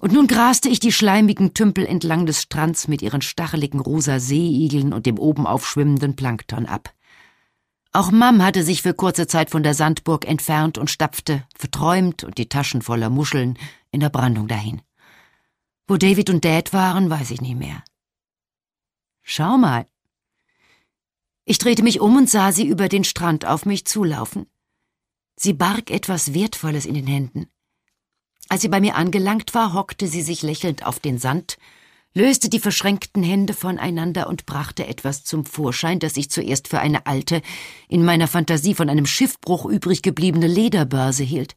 und 0.00 0.12
nun 0.12 0.28
graste 0.28 0.68
ich 0.68 0.78
die 0.78 0.92
schleimigen 0.92 1.54
Tümpel 1.54 1.84
entlang 1.84 2.24
des 2.24 2.42
Strands 2.42 2.86
mit 2.86 3.02
ihren 3.02 3.20
stacheligen 3.20 3.80
rosa 3.80 4.20
Seeigeln 4.20 4.92
und 4.92 5.06
dem 5.06 5.18
oben 5.18 5.44
aufschwimmenden 5.44 6.14
Plankton 6.14 6.66
ab. 6.66 6.94
Auch 7.92 8.12
Mam 8.12 8.44
hatte 8.44 8.62
sich 8.62 8.82
für 8.82 8.94
kurze 8.94 9.26
Zeit 9.26 9.50
von 9.50 9.64
der 9.64 9.74
Sandburg 9.74 10.24
entfernt 10.24 10.78
und 10.78 10.88
stapfte, 10.88 11.42
verträumt 11.56 12.22
und 12.22 12.38
die 12.38 12.48
Taschen 12.48 12.80
voller 12.80 13.10
Muscheln, 13.10 13.58
in 13.90 14.00
der 14.00 14.10
Brandung 14.10 14.48
dahin. 14.48 14.82
Wo 15.86 15.96
David 15.96 16.30
und 16.30 16.44
Dad 16.44 16.72
waren, 16.72 17.10
weiß 17.10 17.30
ich 17.30 17.40
nicht 17.40 17.56
mehr. 17.56 17.82
Schau 19.22 19.56
mal. 19.56 19.86
Ich 21.44 21.58
drehte 21.58 21.82
mich 21.82 22.00
um 22.00 22.16
und 22.16 22.28
sah 22.28 22.52
sie 22.52 22.66
über 22.66 22.88
den 22.88 23.04
Strand 23.04 23.46
auf 23.46 23.64
mich 23.64 23.86
zulaufen. 23.86 24.46
Sie 25.36 25.52
barg 25.52 25.90
etwas 25.90 26.34
Wertvolles 26.34 26.84
in 26.84 26.94
den 26.94 27.06
Händen. 27.06 27.48
Als 28.48 28.62
sie 28.62 28.68
bei 28.68 28.80
mir 28.80 28.96
angelangt 28.96 29.54
war, 29.54 29.72
hockte 29.72 30.08
sie 30.08 30.22
sich 30.22 30.42
lächelnd 30.42 30.84
auf 30.84 30.98
den 30.98 31.18
Sand, 31.18 31.58
löste 32.14 32.48
die 32.48 32.58
verschränkten 32.58 33.22
Hände 33.22 33.54
voneinander 33.54 34.28
und 34.28 34.46
brachte 34.46 34.86
etwas 34.86 35.24
zum 35.24 35.44
Vorschein, 35.44 35.98
das 36.00 36.16
ich 36.16 36.30
zuerst 36.30 36.68
für 36.68 36.80
eine 36.80 37.06
alte, 37.06 37.42
in 37.88 38.04
meiner 38.04 38.28
Fantasie 38.28 38.74
von 38.74 38.88
einem 38.88 39.06
Schiffbruch 39.06 39.64
übrig 39.66 40.02
gebliebene 40.02 40.46
Lederbörse 40.46 41.22
hielt. 41.22 41.54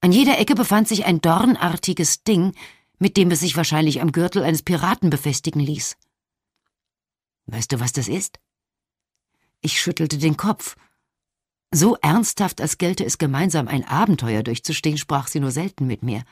An 0.00 0.12
jeder 0.12 0.38
Ecke 0.38 0.54
befand 0.54 0.88
sich 0.88 1.04
ein 1.04 1.20
dornartiges 1.20 2.24
Ding, 2.24 2.54
mit 2.98 3.16
dem 3.16 3.30
es 3.30 3.40
sich 3.40 3.56
wahrscheinlich 3.56 4.00
am 4.00 4.12
Gürtel 4.12 4.42
eines 4.42 4.62
Piraten 4.62 5.10
befestigen 5.10 5.60
ließ. 5.60 5.96
Weißt 7.46 7.72
du, 7.72 7.80
was 7.80 7.92
das 7.92 8.08
ist? 8.08 8.38
Ich 9.60 9.80
schüttelte 9.80 10.18
den 10.18 10.36
Kopf. 10.36 10.76
So 11.70 11.96
ernsthaft, 11.96 12.60
als 12.60 12.78
gelte 12.78 13.04
es 13.04 13.18
gemeinsam 13.18 13.68
ein 13.68 13.84
Abenteuer 13.84 14.42
durchzustehen, 14.42 14.98
sprach 14.98 15.28
sie 15.28 15.40
nur 15.40 15.50
selten 15.50 15.86
mit 15.86 16.02
mir. 16.02 16.24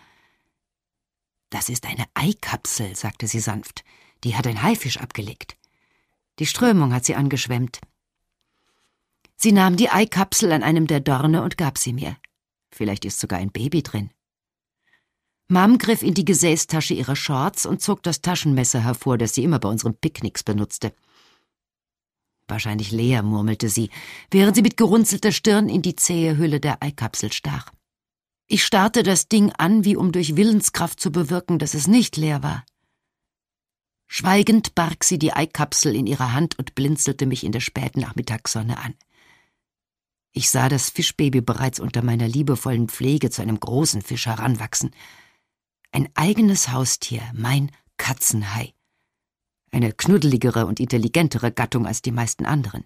Das 1.51 1.69
ist 1.69 1.87
eine 1.87 2.07
Eikapsel, 2.15 2.97
sagte 2.97 3.27
sie 3.27 3.41
sanft. 3.41 3.85
Die 4.25 4.37
hat 4.37 4.47
ein 4.47 4.63
Haifisch 4.63 4.99
abgelegt. 4.99 5.57
Die 6.39 6.47
Strömung 6.47 6.93
hat 6.93 7.05
sie 7.05 7.15
angeschwemmt. 7.15 7.81
Sie 9.37 9.53
nahm 9.53 9.77
die 9.77 9.91
Eikapsel 9.91 10.53
an 10.53 10.63
einem 10.63 10.87
der 10.87 11.01
Dorne 11.01 11.43
und 11.43 11.57
gab 11.57 11.79
sie 11.79 11.93
mir. 11.93 12.17
Vielleicht 12.71 13.05
ist 13.05 13.21
sogar 13.21 13.39
ein 13.39 13.51
Baby 13.51 13.83
drin. 13.83 14.11
Mom 15.49 15.79
griff 15.79 16.03
in 16.03 16.13
die 16.15 16.27
Gesäßtasche 16.27 16.93
ihrer 16.93 17.17
Shorts 17.17 17.65
und 17.65 17.81
zog 17.81 18.03
das 18.03 18.21
Taschenmesser 18.21 18.81
hervor, 18.85 19.17
das 19.17 19.35
sie 19.35 19.45
immer 19.45 19.59
bei 19.59 19.69
unseren 19.69 19.95
Picknicks 19.95 20.43
benutzte. 20.43 20.93
Wahrscheinlich 22.47 22.91
leer, 22.93 23.23
murmelte 23.23 23.69
sie, 23.69 23.91
während 24.31 24.57
sie 24.57 24.63
mit 24.63 24.77
gerunzelter 24.77 25.33
Stirn 25.33 25.69
in 25.69 25.83
die 25.83 25.97
zähe 25.97 26.37
Hülle 26.37 26.61
der 26.61 26.83
Eikapsel 26.83 27.33
stach. 27.33 27.73
Ich 28.47 28.65
starrte 28.65 29.03
das 29.03 29.29
Ding 29.29 29.53
an, 29.53 29.85
wie 29.85 29.97
um 29.97 30.13
durch 30.13 30.37
Willenskraft 30.37 31.01
zu 31.01 31.13
bewirken, 31.13 31.59
dass 31.59 31.75
es 31.75 31.87
nicht 31.87 32.17
leer 32.17 32.43
war. 32.43 32.65
Schweigend 34.07 34.75
barg 34.75 35.05
sie 35.05 35.19
die 35.19 35.35
Eikapsel 35.35 35.95
in 35.95 36.07
ihrer 36.07 36.33
Hand 36.33 36.59
und 36.59 36.75
blinzelte 36.75 37.27
mich 37.27 37.45
in 37.45 37.53
der 37.53 37.61
späten 37.61 38.01
Nachmittagssonne 38.01 38.79
an. 38.79 38.95
Ich 40.39 40.51
sah 40.51 40.69
das 40.69 40.91
Fischbaby 40.91 41.41
bereits 41.41 41.81
unter 41.81 42.05
meiner 42.05 42.29
liebevollen 42.29 42.89
Pflege 42.89 43.29
zu 43.29 43.43
einem 43.43 43.59
großen 43.59 44.03
Fisch 44.03 44.27
heranwachsen. 44.27 44.93
Ein 45.91 46.09
eigenes 46.15 46.69
Haustier, 46.71 47.23
mein 47.35 47.73
Katzenhai. 47.97 48.73
Eine 49.73 49.93
knuddeligere 49.93 50.67
und 50.67 50.79
intelligentere 50.79 51.51
Gattung 51.51 51.89
als 51.89 52.03
die 52.03 52.13
meisten 52.13 52.47
anderen. 52.47 52.85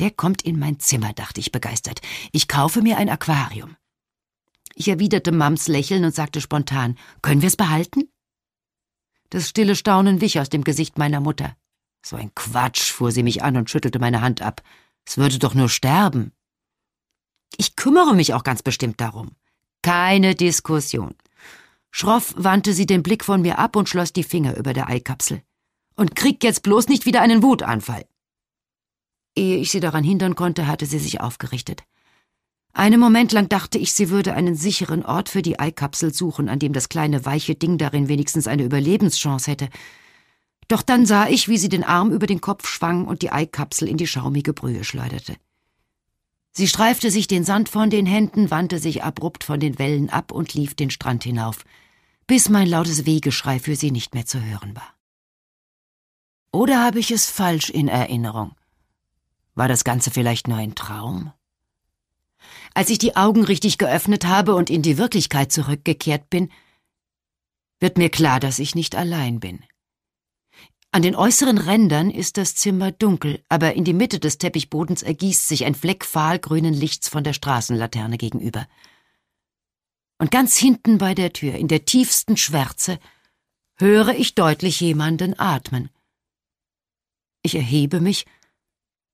Der 0.00 0.10
kommt 0.10 0.42
in 0.42 0.58
mein 0.58 0.80
Zimmer, 0.80 1.12
dachte 1.12 1.38
ich 1.38 1.52
begeistert. 1.52 2.00
Ich 2.32 2.48
kaufe 2.48 2.82
mir 2.82 2.96
ein 2.96 3.08
Aquarium. 3.08 3.76
Ich 4.74 4.88
erwiderte 4.88 5.30
Mams 5.30 5.68
Lächeln 5.68 6.04
und 6.04 6.12
sagte 6.12 6.40
spontan, 6.40 6.98
können 7.22 7.40
wir 7.40 7.46
es 7.46 7.56
behalten? 7.56 8.10
Das 9.28 9.48
stille 9.48 9.76
Staunen 9.76 10.20
wich 10.20 10.40
aus 10.40 10.48
dem 10.48 10.64
Gesicht 10.64 10.98
meiner 10.98 11.20
Mutter. 11.20 11.56
So 12.04 12.16
ein 12.16 12.34
Quatsch, 12.34 12.90
fuhr 12.90 13.12
sie 13.12 13.22
mich 13.22 13.44
an 13.44 13.56
und 13.56 13.70
schüttelte 13.70 14.00
meine 14.00 14.22
Hand 14.22 14.42
ab. 14.42 14.64
Es 15.10 15.18
würde 15.18 15.40
doch 15.40 15.54
nur 15.54 15.68
sterben. 15.68 16.30
Ich 17.56 17.74
kümmere 17.74 18.14
mich 18.14 18.32
auch 18.32 18.44
ganz 18.44 18.62
bestimmt 18.62 19.00
darum. 19.00 19.32
Keine 19.82 20.36
Diskussion. 20.36 21.16
Schroff 21.90 22.32
wandte 22.36 22.72
sie 22.72 22.86
den 22.86 23.02
Blick 23.02 23.24
von 23.24 23.42
mir 23.42 23.58
ab 23.58 23.74
und 23.74 23.88
schloss 23.88 24.12
die 24.12 24.22
Finger 24.22 24.56
über 24.56 24.72
der 24.72 24.88
Eikapsel. 24.88 25.42
Und 25.96 26.14
krieg 26.14 26.44
jetzt 26.44 26.62
bloß 26.62 26.86
nicht 26.86 27.06
wieder 27.06 27.22
einen 27.22 27.42
Wutanfall. 27.42 28.06
Ehe 29.34 29.56
ich 29.56 29.72
sie 29.72 29.80
daran 29.80 30.04
hindern 30.04 30.36
konnte, 30.36 30.68
hatte 30.68 30.86
sie 30.86 31.00
sich 31.00 31.20
aufgerichtet. 31.20 31.82
Einen 32.72 33.00
Moment 33.00 33.32
lang 33.32 33.48
dachte 33.48 33.78
ich, 33.78 33.92
sie 33.92 34.10
würde 34.10 34.34
einen 34.34 34.54
sicheren 34.54 35.04
Ort 35.04 35.28
für 35.28 35.42
die 35.42 35.58
Eikapsel 35.58 36.14
suchen, 36.14 36.48
an 36.48 36.60
dem 36.60 36.72
das 36.72 36.88
kleine 36.88 37.24
weiche 37.24 37.56
Ding 37.56 37.78
darin 37.78 38.06
wenigstens 38.06 38.46
eine 38.46 38.62
Überlebenschance 38.62 39.50
hätte. 39.50 39.70
Doch 40.70 40.82
dann 40.82 41.04
sah 41.04 41.26
ich, 41.26 41.48
wie 41.48 41.58
sie 41.58 41.68
den 41.68 41.82
Arm 41.82 42.12
über 42.12 42.28
den 42.28 42.40
Kopf 42.40 42.68
schwang 42.68 43.08
und 43.08 43.22
die 43.22 43.32
Eikapsel 43.32 43.88
in 43.88 43.96
die 43.96 44.06
schaumige 44.06 44.52
Brühe 44.52 44.84
schleuderte. 44.84 45.34
Sie 46.52 46.68
streifte 46.68 47.10
sich 47.10 47.26
den 47.26 47.42
Sand 47.42 47.68
von 47.68 47.90
den 47.90 48.06
Händen, 48.06 48.52
wandte 48.52 48.78
sich 48.78 49.02
abrupt 49.02 49.42
von 49.42 49.58
den 49.58 49.80
Wellen 49.80 50.10
ab 50.10 50.30
und 50.30 50.54
lief 50.54 50.76
den 50.76 50.90
Strand 50.90 51.24
hinauf, 51.24 51.64
bis 52.28 52.48
mein 52.48 52.68
lautes 52.68 53.04
Wehgeschrei 53.04 53.58
für 53.58 53.74
sie 53.74 53.90
nicht 53.90 54.14
mehr 54.14 54.26
zu 54.26 54.40
hören 54.40 54.76
war. 54.76 54.94
Oder 56.52 56.84
habe 56.84 57.00
ich 57.00 57.10
es 57.10 57.28
falsch 57.28 57.70
in 57.70 57.88
Erinnerung? 57.88 58.54
War 59.56 59.66
das 59.66 59.82
Ganze 59.82 60.12
vielleicht 60.12 60.46
nur 60.46 60.58
ein 60.58 60.76
Traum? 60.76 61.32
Als 62.74 62.90
ich 62.90 62.98
die 62.98 63.16
Augen 63.16 63.42
richtig 63.42 63.76
geöffnet 63.76 64.24
habe 64.24 64.54
und 64.54 64.70
in 64.70 64.82
die 64.82 64.98
Wirklichkeit 64.98 65.50
zurückgekehrt 65.50 66.30
bin, 66.30 66.48
wird 67.80 67.98
mir 67.98 68.08
klar, 68.08 68.38
dass 68.38 68.60
ich 68.60 68.76
nicht 68.76 68.94
allein 68.94 69.40
bin. 69.40 69.64
An 70.92 71.02
den 71.02 71.14
äußeren 71.14 71.58
Rändern 71.58 72.10
ist 72.10 72.36
das 72.36 72.56
Zimmer 72.56 72.90
dunkel, 72.90 73.44
aber 73.48 73.74
in 73.74 73.84
die 73.84 73.92
Mitte 73.92 74.18
des 74.18 74.38
Teppichbodens 74.38 75.02
ergießt 75.02 75.46
sich 75.46 75.64
ein 75.64 75.76
Fleck 75.76 76.04
fahlgrünen 76.04 76.74
Lichts 76.74 77.08
von 77.08 77.22
der 77.22 77.32
Straßenlaterne 77.32 78.18
gegenüber. 78.18 78.66
Und 80.18 80.32
ganz 80.32 80.56
hinten 80.56 80.98
bei 80.98 81.14
der 81.14 81.32
Tür, 81.32 81.54
in 81.54 81.68
der 81.68 81.84
tiefsten 81.84 82.36
Schwärze, 82.36 82.98
höre 83.76 84.14
ich 84.14 84.34
deutlich 84.34 84.80
jemanden 84.80 85.38
atmen. 85.38 85.90
Ich 87.42 87.54
erhebe 87.54 88.00
mich 88.00 88.26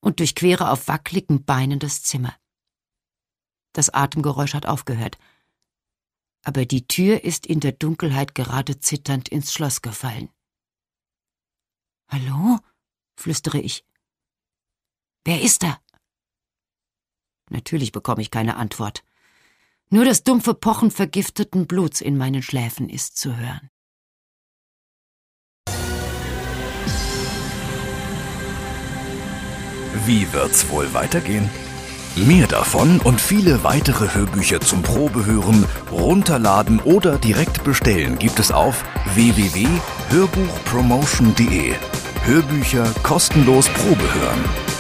und 0.01 0.19
durchquere 0.21 0.71
auf 0.71 0.89
wackligen 0.89 1.45
Beinen 1.45 1.79
das 1.79 2.03
Zimmer. 2.03 2.35
Das 3.75 3.91
Atemgeräusch 3.91 4.55
hat 4.55 4.65
aufgehört. 4.65 5.19
Aber 6.43 6.65
die 6.65 6.89
Tür 6.89 7.23
ist 7.23 7.47
in 7.47 7.61
der 7.61 7.73
Dunkelheit 7.73 8.35
gerade 8.35 8.81
zitternd 8.81 9.29
ins 9.29 9.53
Schloss 9.53 9.83
gefallen. 9.83 10.31
Hallo? 12.09 12.59
flüstere 13.16 13.59
ich. 13.59 13.85
Wer 15.25 15.42
ist 15.42 15.62
da? 15.62 15.81
Natürlich 17.51 17.92
bekomme 17.92 18.23
ich 18.23 18.31
keine 18.31 18.57
Antwort. 18.57 19.05
Nur 19.88 20.05
das 20.05 20.25
dumpfe 20.25 20.55
Pochen 20.55 20.90
vergifteten 20.90 21.66
Bluts 21.66 22.01
in 22.01 22.16
meinen 22.16 22.42
Schläfen 22.42 22.88
ist 22.88 23.16
zu 23.16 23.37
hören. 23.37 23.71
Wie 30.05 30.33
wird's 30.33 30.69
wohl 30.69 30.92
weitergehen? 30.92 31.49
Mehr 32.16 32.46
davon 32.46 33.00
und 33.00 33.20
viele 33.20 33.62
weitere 33.62 34.14
Hörbücher 34.14 34.62
zum 34.62 34.83
Probehören, 34.83 35.66
runterladen 35.92 36.81
oder 36.81 37.18
direkt 37.18 37.62
bestellen 37.62 38.18
gibt 38.18 38.38
es 38.38 38.50
auf 38.50 38.83
www.hörbuchpromotion.de. 39.14 41.74
Hörbücher 42.24 42.87
kostenlos 43.02 43.68
Probehören. 43.68 44.76